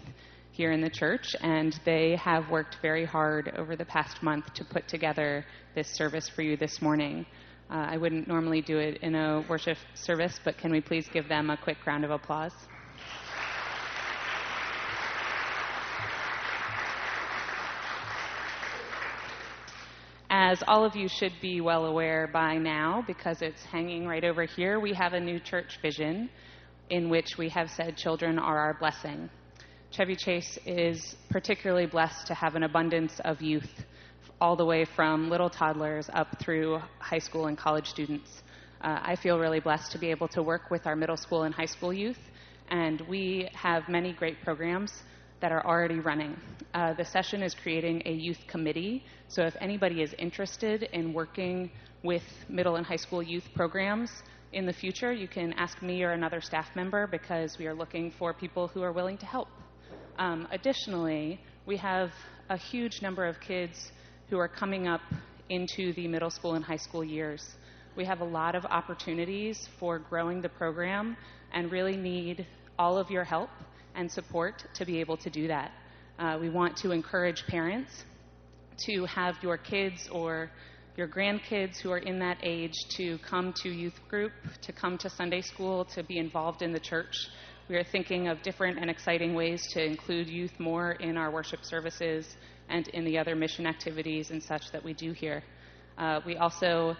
here 0.54 0.70
in 0.70 0.80
the 0.80 0.88
church, 0.88 1.34
and 1.40 1.80
they 1.84 2.14
have 2.14 2.48
worked 2.48 2.76
very 2.80 3.04
hard 3.04 3.52
over 3.58 3.74
the 3.74 3.84
past 3.84 4.22
month 4.22 4.54
to 4.54 4.64
put 4.64 4.86
together 4.86 5.44
this 5.74 5.88
service 5.88 6.28
for 6.28 6.42
you 6.42 6.56
this 6.56 6.80
morning. 6.80 7.26
Uh, 7.68 7.88
I 7.90 7.96
wouldn't 7.96 8.28
normally 8.28 8.62
do 8.62 8.78
it 8.78 8.98
in 8.98 9.16
a 9.16 9.44
worship 9.48 9.78
service, 9.94 10.38
but 10.44 10.56
can 10.56 10.70
we 10.70 10.80
please 10.80 11.08
give 11.12 11.28
them 11.28 11.50
a 11.50 11.56
quick 11.56 11.84
round 11.84 12.04
of 12.04 12.12
applause? 12.12 12.52
As 20.30 20.62
all 20.68 20.84
of 20.84 20.94
you 20.94 21.08
should 21.08 21.32
be 21.42 21.60
well 21.60 21.86
aware 21.86 22.28
by 22.32 22.58
now, 22.58 23.02
because 23.08 23.42
it's 23.42 23.64
hanging 23.64 24.06
right 24.06 24.22
over 24.22 24.44
here, 24.44 24.78
we 24.78 24.94
have 24.94 25.14
a 25.14 25.20
new 25.20 25.40
church 25.40 25.80
vision 25.82 26.30
in 26.90 27.10
which 27.10 27.36
we 27.38 27.48
have 27.48 27.68
said 27.70 27.96
children 27.96 28.38
are 28.38 28.58
our 28.58 28.74
blessing. 28.74 29.28
Chevy 29.96 30.16
Chase 30.16 30.58
is 30.66 31.14
particularly 31.30 31.86
blessed 31.86 32.26
to 32.26 32.34
have 32.34 32.56
an 32.56 32.64
abundance 32.64 33.20
of 33.24 33.40
youth 33.40 33.84
all 34.40 34.56
the 34.56 34.64
way 34.64 34.84
from 34.84 35.30
little 35.30 35.48
toddlers 35.48 36.10
up 36.12 36.36
through 36.40 36.80
high 36.98 37.20
school 37.20 37.46
and 37.46 37.56
college 37.56 37.86
students. 37.86 38.42
Uh, 38.80 38.98
I 39.00 39.14
feel 39.14 39.38
really 39.38 39.60
blessed 39.60 39.92
to 39.92 39.98
be 39.98 40.10
able 40.10 40.26
to 40.28 40.42
work 40.42 40.68
with 40.68 40.88
our 40.88 40.96
middle 40.96 41.16
school 41.16 41.44
and 41.44 41.54
high 41.54 41.66
school 41.66 41.92
youth, 41.92 42.18
and 42.70 43.02
we 43.02 43.48
have 43.52 43.88
many 43.88 44.12
great 44.12 44.42
programs 44.42 45.04
that 45.38 45.52
are 45.52 45.64
already 45.64 46.00
running. 46.00 46.36
Uh, 46.74 46.94
the 46.94 47.04
session 47.04 47.40
is 47.40 47.54
creating 47.54 48.02
a 48.04 48.12
youth 48.12 48.44
committee, 48.48 49.04
so 49.28 49.44
if 49.44 49.54
anybody 49.60 50.02
is 50.02 50.12
interested 50.18 50.88
in 50.92 51.12
working 51.12 51.70
with 52.02 52.24
middle 52.48 52.74
and 52.74 52.84
high 52.84 52.96
school 52.96 53.22
youth 53.22 53.48
programs 53.54 54.24
in 54.52 54.66
the 54.66 54.72
future, 54.72 55.12
you 55.12 55.28
can 55.28 55.52
ask 55.52 55.80
me 55.82 56.02
or 56.02 56.10
another 56.10 56.40
staff 56.40 56.74
member 56.74 57.06
because 57.06 57.58
we 57.58 57.68
are 57.68 57.74
looking 57.74 58.10
for 58.10 58.34
people 58.34 58.66
who 58.66 58.82
are 58.82 58.90
willing 58.90 59.16
to 59.18 59.26
help. 59.26 59.46
Um, 60.16 60.46
additionally, 60.52 61.40
we 61.66 61.76
have 61.78 62.10
a 62.48 62.56
huge 62.56 63.02
number 63.02 63.24
of 63.24 63.40
kids 63.40 63.90
who 64.28 64.38
are 64.38 64.48
coming 64.48 64.86
up 64.86 65.00
into 65.48 65.92
the 65.94 66.06
middle 66.06 66.30
school 66.30 66.54
and 66.54 66.64
high 66.64 66.76
school 66.76 67.04
years. 67.04 67.56
We 67.96 68.04
have 68.04 68.20
a 68.20 68.24
lot 68.24 68.54
of 68.54 68.64
opportunities 68.64 69.68
for 69.78 69.98
growing 69.98 70.40
the 70.40 70.48
program 70.48 71.16
and 71.52 71.70
really 71.70 71.96
need 71.96 72.46
all 72.78 72.96
of 72.96 73.10
your 73.10 73.24
help 73.24 73.50
and 73.94 74.10
support 74.10 74.64
to 74.74 74.84
be 74.84 75.00
able 75.00 75.16
to 75.18 75.30
do 75.30 75.48
that. 75.48 75.72
Uh, 76.18 76.38
we 76.40 76.48
want 76.48 76.76
to 76.78 76.92
encourage 76.92 77.44
parents 77.46 78.04
to 78.86 79.04
have 79.06 79.36
your 79.42 79.56
kids 79.56 80.08
or 80.10 80.50
your 80.96 81.08
grandkids 81.08 81.80
who 81.82 81.90
are 81.90 81.98
in 81.98 82.20
that 82.20 82.38
age 82.42 82.74
to 82.96 83.18
come 83.18 83.52
to 83.62 83.68
youth 83.68 83.98
group, 84.08 84.32
to 84.62 84.72
come 84.72 84.96
to 84.98 85.10
Sunday 85.10 85.40
school, 85.40 85.84
to 85.84 86.04
be 86.04 86.18
involved 86.18 86.62
in 86.62 86.72
the 86.72 86.80
church. 86.80 87.14
We 87.66 87.76
are 87.76 87.84
thinking 87.84 88.28
of 88.28 88.42
different 88.42 88.78
and 88.78 88.90
exciting 88.90 89.34
ways 89.34 89.66
to 89.68 89.82
include 89.82 90.28
youth 90.28 90.52
more 90.58 90.92
in 90.92 91.16
our 91.16 91.30
worship 91.30 91.64
services 91.64 92.36
and 92.68 92.86
in 92.88 93.04
the 93.06 93.16
other 93.16 93.34
mission 93.34 93.66
activities 93.66 94.30
and 94.30 94.42
such 94.42 94.70
that 94.72 94.84
we 94.84 94.92
do 94.92 95.12
here. 95.12 95.42
Uh, 95.96 96.20
we 96.26 96.36
also 96.36 96.94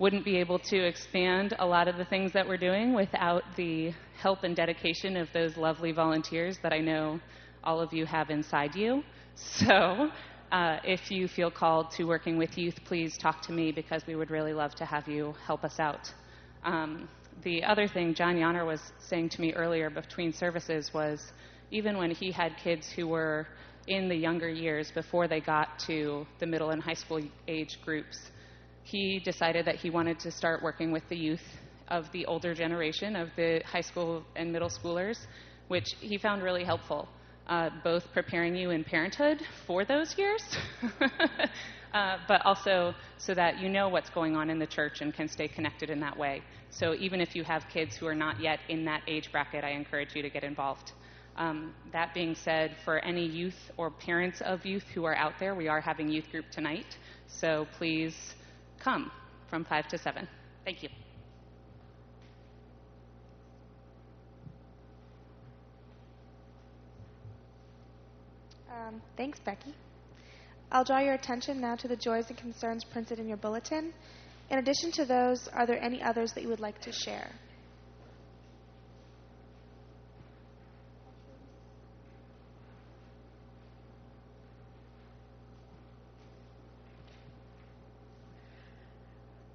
wouldn't 0.00 0.24
be 0.24 0.36
able 0.36 0.58
to 0.58 0.76
expand 0.76 1.54
a 1.60 1.66
lot 1.66 1.86
of 1.86 1.96
the 1.98 2.04
things 2.04 2.32
that 2.32 2.46
we're 2.48 2.56
doing 2.56 2.94
without 2.94 3.44
the 3.56 3.92
help 4.20 4.42
and 4.42 4.56
dedication 4.56 5.16
of 5.16 5.28
those 5.32 5.56
lovely 5.56 5.92
volunteers 5.92 6.58
that 6.64 6.72
I 6.72 6.78
know 6.78 7.20
all 7.62 7.80
of 7.80 7.92
you 7.92 8.04
have 8.06 8.30
inside 8.30 8.74
you. 8.74 9.02
So, 9.40 10.10
uh, 10.50 10.78
if 10.82 11.12
you 11.12 11.28
feel 11.28 11.48
called 11.48 11.92
to 11.92 12.08
working 12.08 12.38
with 12.38 12.58
youth, 12.58 12.74
please 12.84 13.16
talk 13.16 13.40
to 13.42 13.52
me 13.52 13.70
because 13.70 14.04
we 14.04 14.16
would 14.16 14.32
really 14.32 14.52
love 14.52 14.74
to 14.74 14.84
have 14.84 15.06
you 15.06 15.32
help 15.46 15.62
us 15.62 15.78
out. 15.78 16.12
Um, 16.64 17.08
the 17.42 17.64
other 17.64 17.86
thing 17.86 18.14
John 18.14 18.36
Yanner 18.36 18.66
was 18.66 18.80
saying 18.98 19.30
to 19.30 19.40
me 19.40 19.52
earlier 19.52 19.90
between 19.90 20.32
services 20.32 20.92
was 20.92 21.32
even 21.70 21.96
when 21.98 22.10
he 22.10 22.32
had 22.32 22.56
kids 22.56 22.90
who 22.90 23.08
were 23.08 23.46
in 23.86 24.08
the 24.08 24.14
younger 24.14 24.48
years 24.48 24.90
before 24.90 25.28
they 25.28 25.40
got 25.40 25.78
to 25.86 26.26
the 26.40 26.46
middle 26.46 26.70
and 26.70 26.82
high 26.82 26.94
school 26.94 27.20
age 27.46 27.78
groups, 27.84 28.18
he 28.82 29.20
decided 29.24 29.66
that 29.66 29.76
he 29.76 29.90
wanted 29.90 30.18
to 30.20 30.30
start 30.30 30.62
working 30.62 30.90
with 30.90 31.02
the 31.08 31.16
youth 31.16 31.42
of 31.88 32.10
the 32.12 32.24
older 32.26 32.54
generation 32.54 33.16
of 33.16 33.28
the 33.36 33.62
high 33.64 33.80
school 33.80 34.24
and 34.36 34.52
middle 34.52 34.68
schoolers, 34.68 35.18
which 35.68 35.86
he 36.00 36.18
found 36.18 36.42
really 36.42 36.64
helpful 36.64 37.08
uh, 37.48 37.70
both 37.82 38.04
preparing 38.12 38.54
you 38.54 38.70
in 38.70 38.84
parenthood 38.84 39.40
for 39.66 39.84
those 39.84 40.14
years, 40.18 40.42
uh, 41.94 42.18
but 42.28 42.44
also 42.44 42.94
so 43.16 43.34
that 43.34 43.58
you 43.58 43.68
know 43.68 43.88
what's 43.88 44.10
going 44.10 44.36
on 44.36 44.50
in 44.50 44.58
the 44.58 44.66
church 44.66 45.00
and 45.00 45.14
can 45.14 45.28
stay 45.28 45.48
connected 45.48 45.90
in 45.90 46.00
that 46.00 46.16
way. 46.16 46.42
So 46.70 46.94
even 46.94 47.20
if 47.20 47.34
you 47.34 47.44
have 47.44 47.64
kids 47.72 47.96
who 47.96 48.06
are 48.06 48.14
not 48.14 48.40
yet 48.40 48.60
in 48.68 48.84
that 48.84 49.02
age 49.06 49.32
bracket, 49.32 49.64
I 49.64 49.70
encourage 49.70 50.14
you 50.14 50.22
to 50.22 50.30
get 50.30 50.44
involved. 50.44 50.92
Um, 51.36 51.74
that 51.92 52.14
being 52.14 52.34
said, 52.34 52.76
for 52.84 52.98
any 52.98 53.24
youth 53.24 53.70
or 53.76 53.90
parents 53.90 54.40
of 54.40 54.66
youth 54.66 54.84
who 54.94 55.04
are 55.04 55.14
out 55.14 55.34
there, 55.38 55.54
we 55.54 55.68
are 55.68 55.80
having 55.80 56.08
youth 56.08 56.30
group 56.30 56.46
tonight. 56.50 56.98
So 57.28 57.66
please 57.78 58.34
come 58.80 59.10
from 59.48 59.64
5 59.64 59.88
to 59.88 59.98
7. 59.98 60.28
Thank 60.64 60.82
you. 60.82 60.88
Um, 68.88 69.00
thanks, 69.16 69.38
Becky. 69.38 69.74
I'll 70.70 70.84
draw 70.84 70.98
your 70.98 71.14
attention 71.14 71.60
now 71.60 71.76
to 71.76 71.88
the 71.88 71.96
joys 71.96 72.28
and 72.28 72.36
concerns 72.36 72.84
printed 72.84 73.18
in 73.18 73.28
your 73.28 73.36
bulletin. 73.36 73.92
In 74.50 74.58
addition 74.58 74.90
to 74.92 75.04
those, 75.04 75.46
are 75.48 75.66
there 75.66 75.82
any 75.82 76.02
others 76.02 76.32
that 76.32 76.42
you 76.42 76.48
would 76.48 76.60
like 76.60 76.80
to 76.80 76.92
share? 76.92 77.30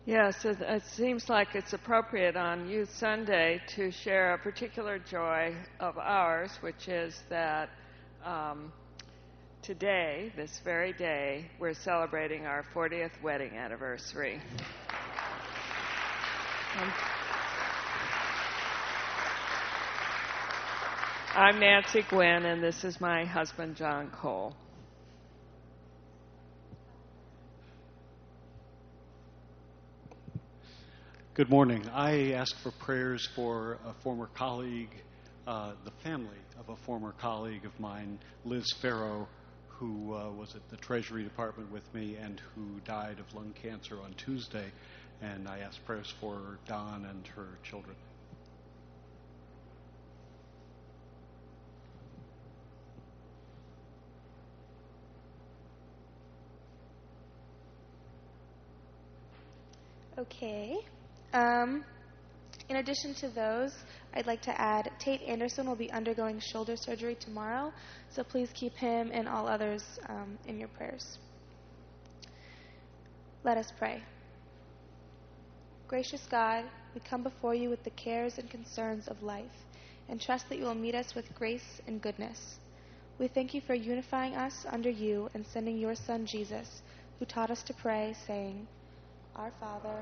Yes, 0.06 0.44
it, 0.44 0.58
it, 0.60 0.84
seems 0.86 1.30
like 1.30 1.56
it's 1.56 1.72
appropriate 1.72 2.36
on 2.36 2.68
Youth 2.68 2.94
Sunday 2.94 3.62
to 3.76 3.90
share 3.90 4.34
a 4.34 4.38
particular 4.38 5.00
joy 5.00 5.56
of 5.80 5.98
ours, 5.98 6.52
which 6.60 6.90
is 6.90 7.18
that 7.30 7.70
um, 8.26 8.74
today, 9.62 10.34
this 10.36 10.60
very 10.66 10.92
day, 10.92 11.50
we're 11.58 11.74
celebrating 11.74 12.46
our 12.46 12.66
40th 12.76 13.14
wedding 13.24 13.56
anniversary. 13.56 14.42
Um, 16.76 16.92
I'm 21.36 21.60
Nancy 21.60 22.04
Gwynn, 22.10 22.46
and 22.46 22.64
this 22.64 22.84
is 22.84 23.00
my 23.00 23.26
husband, 23.26 23.76
John 23.76 24.10
Cole. 24.10 24.56
Good 31.36 31.50
morning. 31.50 31.88
I 31.94 32.32
ask 32.32 32.58
for 32.64 32.72
prayers 32.72 33.28
for 33.36 33.78
a 33.86 33.94
former 34.02 34.30
colleague, 34.34 34.96
uh, 35.46 35.74
the 35.86 35.92
family 36.04 36.30
of 36.60 36.70
a 36.70 36.76
former 36.76 37.14
colleague 37.20 37.66
of 37.66 37.80
mine, 37.80 38.18
Liz 38.46 38.72
Farrow, 38.82 39.28
who 39.68 40.16
uh, 40.16 40.32
was 40.32 40.56
at 40.56 40.68
the 40.70 40.78
Treasury 40.78 41.24
Department 41.24 41.72
with 41.72 41.94
me 41.94 42.16
and 42.16 42.42
who 42.56 42.80
died 42.86 43.20
of 43.20 43.32
lung 43.36 43.54
cancer 43.62 44.00
on 44.02 44.14
Tuesday. 44.14 44.72
And 45.24 45.48
I 45.48 45.60
ask 45.60 45.84
prayers 45.86 46.14
for 46.20 46.60
Don 46.68 47.06
and 47.06 47.26
her 47.28 47.48
children. 47.64 47.96
Okay. 60.18 60.78
Um, 61.34 61.86
in 62.70 62.76
addition 62.76 63.14
to 63.16 63.30
those, 63.30 63.72
I'd 64.14 64.28
like 64.28 64.42
to 64.44 64.62
add 64.62 64.92
Tate 65.00 65.22
Anderson 65.22 65.68
will 65.68 65.76
be 65.76 65.92
undergoing 65.92 66.40
shoulder 66.52 66.76
surgery 66.76 67.16
tomorrow, 67.16 67.72
so 68.10 68.24
please 68.24 68.50
keep 68.54 68.76
him 68.76 69.10
and 69.14 69.28
all 69.28 69.48
others 69.48 69.84
um, 70.10 70.38
in 70.48 70.60
your 70.60 70.70
prayers. 70.70 71.18
Let 73.44 73.58
us 73.58 73.72
pray. 73.80 74.04
Gracious 75.94 76.26
God, 76.26 76.66
we 76.96 77.02
come 77.02 77.22
before 77.22 77.54
you 77.54 77.70
with 77.70 77.84
the 77.84 77.92
cares 77.92 78.40
and 78.40 78.50
concerns 78.50 79.08
of 79.08 79.22
life 79.22 79.68
and 80.10 80.20
trust 80.20 80.50
that 80.50 80.58
you 80.58 80.66
will 80.66 80.74
meet 80.74 80.96
us 80.96 81.14
with 81.14 81.36
grace 81.36 81.82
and 81.86 82.02
goodness. 82.02 82.58
We 83.20 83.28
thank 83.28 83.54
you 83.54 83.62
for 83.62 83.76
unifying 83.76 84.34
us 84.34 84.66
under 84.72 84.90
you 84.90 85.30
and 85.36 85.46
sending 85.46 85.78
your 85.78 85.94
Son 85.94 86.26
Jesus, 86.26 86.82
who 87.20 87.26
taught 87.26 87.52
us 87.52 87.62
to 87.62 87.76
pray, 87.76 88.16
saying, 88.26 88.66
Our 89.36 89.52
Father, 89.60 90.02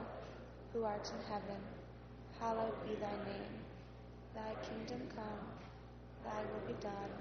who 0.72 0.86
art 0.86 1.12
in 1.12 1.20
heaven, 1.28 1.60
hallowed 2.40 2.72
be 2.88 2.96
thy 2.96 3.18
name. 3.30 3.52
Thy 4.34 4.56
kingdom 4.70 5.02
come, 5.14 5.44
thy 6.24 6.40
will 6.54 6.64
be 6.74 6.82
done, 6.82 7.12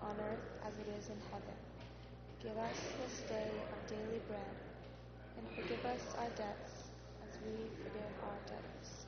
on 0.00 0.16
earth 0.32 0.48
as 0.66 0.72
it 0.80 0.88
is 0.98 1.10
in 1.10 1.20
heaven. 1.30 1.60
Give 2.42 2.56
us 2.56 2.78
this 3.02 3.20
day 3.28 3.50
our 3.70 3.86
daily 3.86 4.22
bread, 4.28 4.56
and 5.36 5.46
forgive 5.60 5.84
us 5.84 6.00
our 6.18 6.30
debts 6.38 6.71
we 7.44 7.68
forgive 7.82 8.12
our 8.24 8.38
debtors. 8.46 9.06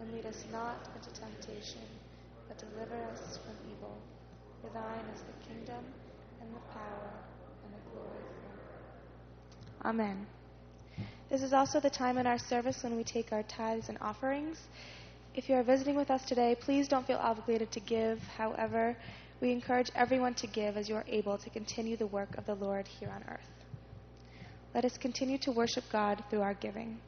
And 0.00 0.12
lead 0.12 0.26
us 0.26 0.44
not 0.52 0.88
into 0.94 1.10
temptation, 1.20 1.82
but 2.46 2.58
deliver 2.58 2.96
us 3.12 3.38
from 3.44 3.54
evil. 3.70 3.96
For 4.62 4.70
thine 4.74 5.04
is 5.14 5.22
the 5.22 5.48
kingdom, 5.48 5.84
and 6.40 6.54
the 6.54 6.60
power, 6.72 7.10
and 7.64 7.72
the 7.72 7.90
glory 7.90 8.22
forever. 9.82 9.88
Amen. 9.88 10.26
This 11.30 11.42
is 11.42 11.52
also 11.52 11.78
the 11.78 11.90
time 11.90 12.18
in 12.18 12.26
our 12.26 12.38
service 12.38 12.82
when 12.82 12.96
we 12.96 13.04
take 13.04 13.32
our 13.32 13.42
tithes 13.42 13.88
and 13.88 13.98
offerings. 14.00 14.58
If 15.34 15.48
you 15.48 15.56
are 15.56 15.62
visiting 15.62 15.94
with 15.94 16.10
us 16.10 16.24
today, 16.24 16.56
please 16.58 16.88
don't 16.88 17.06
feel 17.06 17.18
obligated 17.18 17.70
to 17.72 17.80
give. 17.80 18.18
However, 18.36 18.96
we 19.40 19.52
encourage 19.52 19.90
everyone 19.94 20.34
to 20.34 20.46
give 20.46 20.76
as 20.76 20.88
you 20.88 20.96
are 20.96 21.04
able 21.06 21.38
to 21.38 21.50
continue 21.50 21.96
the 21.96 22.06
work 22.06 22.36
of 22.36 22.46
the 22.46 22.54
Lord 22.54 22.88
here 22.88 23.10
on 23.10 23.22
earth. 23.28 23.50
Let 24.74 24.84
us 24.84 24.96
continue 24.98 25.38
to 25.38 25.52
worship 25.52 25.84
God 25.92 26.24
through 26.28 26.42
our 26.42 26.54
giving. 26.54 26.98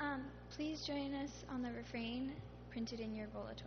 Um, 0.00 0.22
please 0.56 0.86
join 0.86 1.12
us 1.14 1.44
on 1.50 1.62
the 1.62 1.70
refrain 1.72 2.32
printed 2.70 3.00
in 3.00 3.14
your 3.14 3.26
bulletin. 3.28 3.66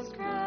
was 0.00 0.08
crowned. 0.12 0.39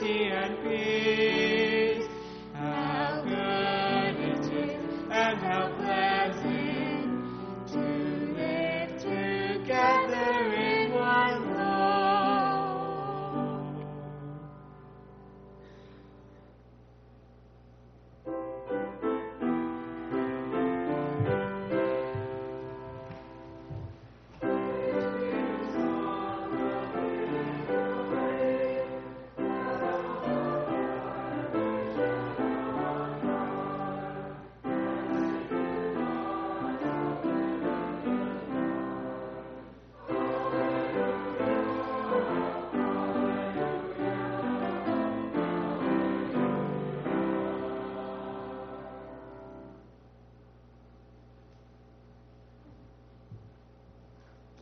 charity 0.00 0.24
and 0.30 0.64
peace. 0.64 0.89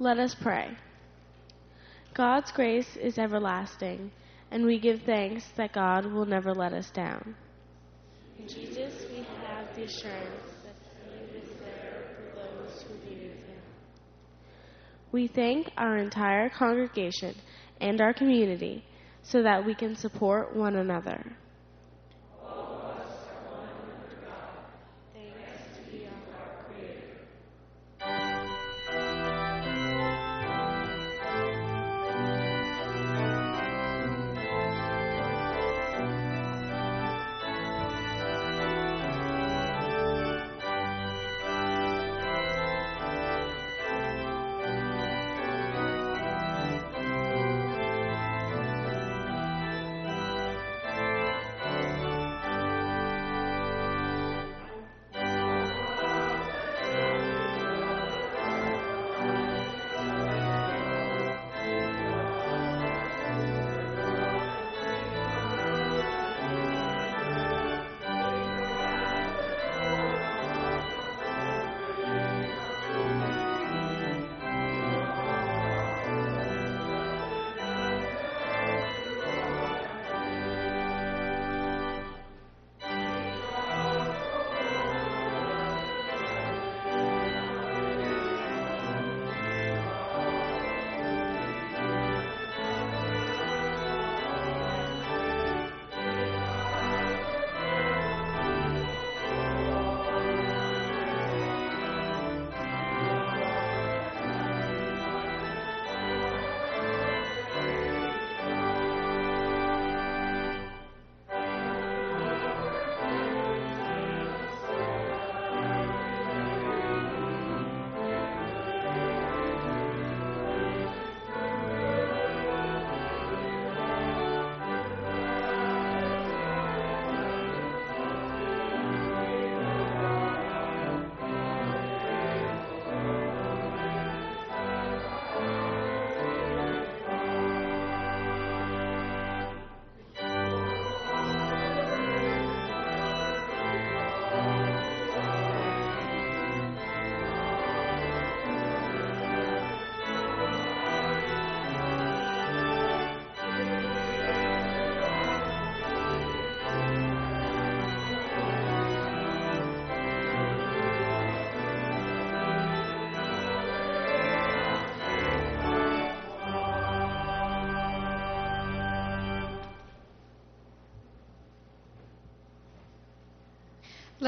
Let 0.09 0.21
us 0.21 0.35
pray. 0.35 0.71
God's 2.15 2.51
grace 2.51 2.97
is 2.97 3.19
everlasting, 3.19 4.11
and 4.51 4.65
we 4.65 4.81
give 4.81 5.03
thanks 5.03 5.45
that 5.59 5.75
God 5.75 6.07
will 6.07 6.25
never 6.25 6.55
let 6.55 6.73
us 6.73 6.89
down. 6.89 7.37
In 8.39 8.49
Jesus, 8.49 9.05
we 9.13 9.19
have 9.19 9.67
the 9.77 9.83
assurance 9.83 10.55
that 10.65 10.75
He 11.11 11.37
is 11.37 11.51
there 11.61 12.05
for 12.17 12.41
those 12.41 12.85
who 12.85 12.95
need 13.11 13.21
Him. 13.21 13.61
We 15.13 15.27
thank 15.27 15.71
our 15.77 15.99
entire 15.99 16.49
congregation 16.49 17.35
and 17.79 18.01
our 18.01 18.15
community 18.15 18.83
so 19.23 19.43
that 19.43 19.67
we 19.67 19.75
can 19.75 19.95
support 19.95 20.57
one 20.57 20.77
another. 20.77 21.18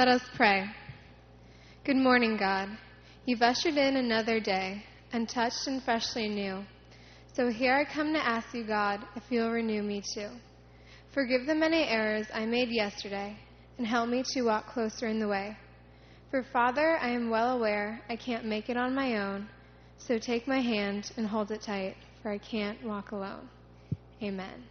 Let 0.01 0.09
us 0.09 0.23
pray. 0.35 0.65
Good 1.85 1.99
morning, 1.99 2.39
God. 2.39 2.71
You've 3.27 3.43
ushered 3.43 3.77
in 3.77 3.97
another 3.97 4.41
day, 4.41 4.83
untouched 5.13 5.67
and 5.67 5.83
freshly 5.83 6.27
new. 6.27 6.65
So 7.35 7.51
here 7.51 7.75
I 7.75 7.85
come 7.85 8.15
to 8.15 8.27
ask 8.27 8.55
you, 8.55 8.65
God, 8.65 9.01
if 9.15 9.25
you'll 9.29 9.51
renew 9.51 9.83
me 9.83 10.03
too. 10.15 10.31
Forgive 11.13 11.45
the 11.45 11.55
many 11.55 11.87
errors 11.87 12.27
I 12.33 12.47
made 12.47 12.71
yesterday, 12.71 13.37
and 13.77 13.87
help 13.87 14.09
me 14.09 14.25
to 14.33 14.41
walk 14.41 14.69
closer 14.69 15.07
in 15.07 15.21
the 15.21 15.29
way. 15.29 15.55
For, 16.31 16.47
Father, 16.51 16.97
I 17.03 17.11
am 17.11 17.29
well 17.29 17.59
aware 17.59 18.01
I 18.09 18.17
can't 18.17 18.47
make 18.47 18.71
it 18.71 18.79
on 18.79 18.95
my 18.95 19.19
own, 19.19 19.51
so 19.99 20.19
take 20.19 20.49
my 20.49 20.61
hand 20.61 21.13
and 21.19 21.27
hold 21.27 21.51
it 21.51 21.61
tight, 21.61 21.97
for 22.23 22.31
I 22.31 22.39
can't 22.39 22.83
walk 22.83 23.13
alone. 23.13 23.51
Amen. 24.23 24.65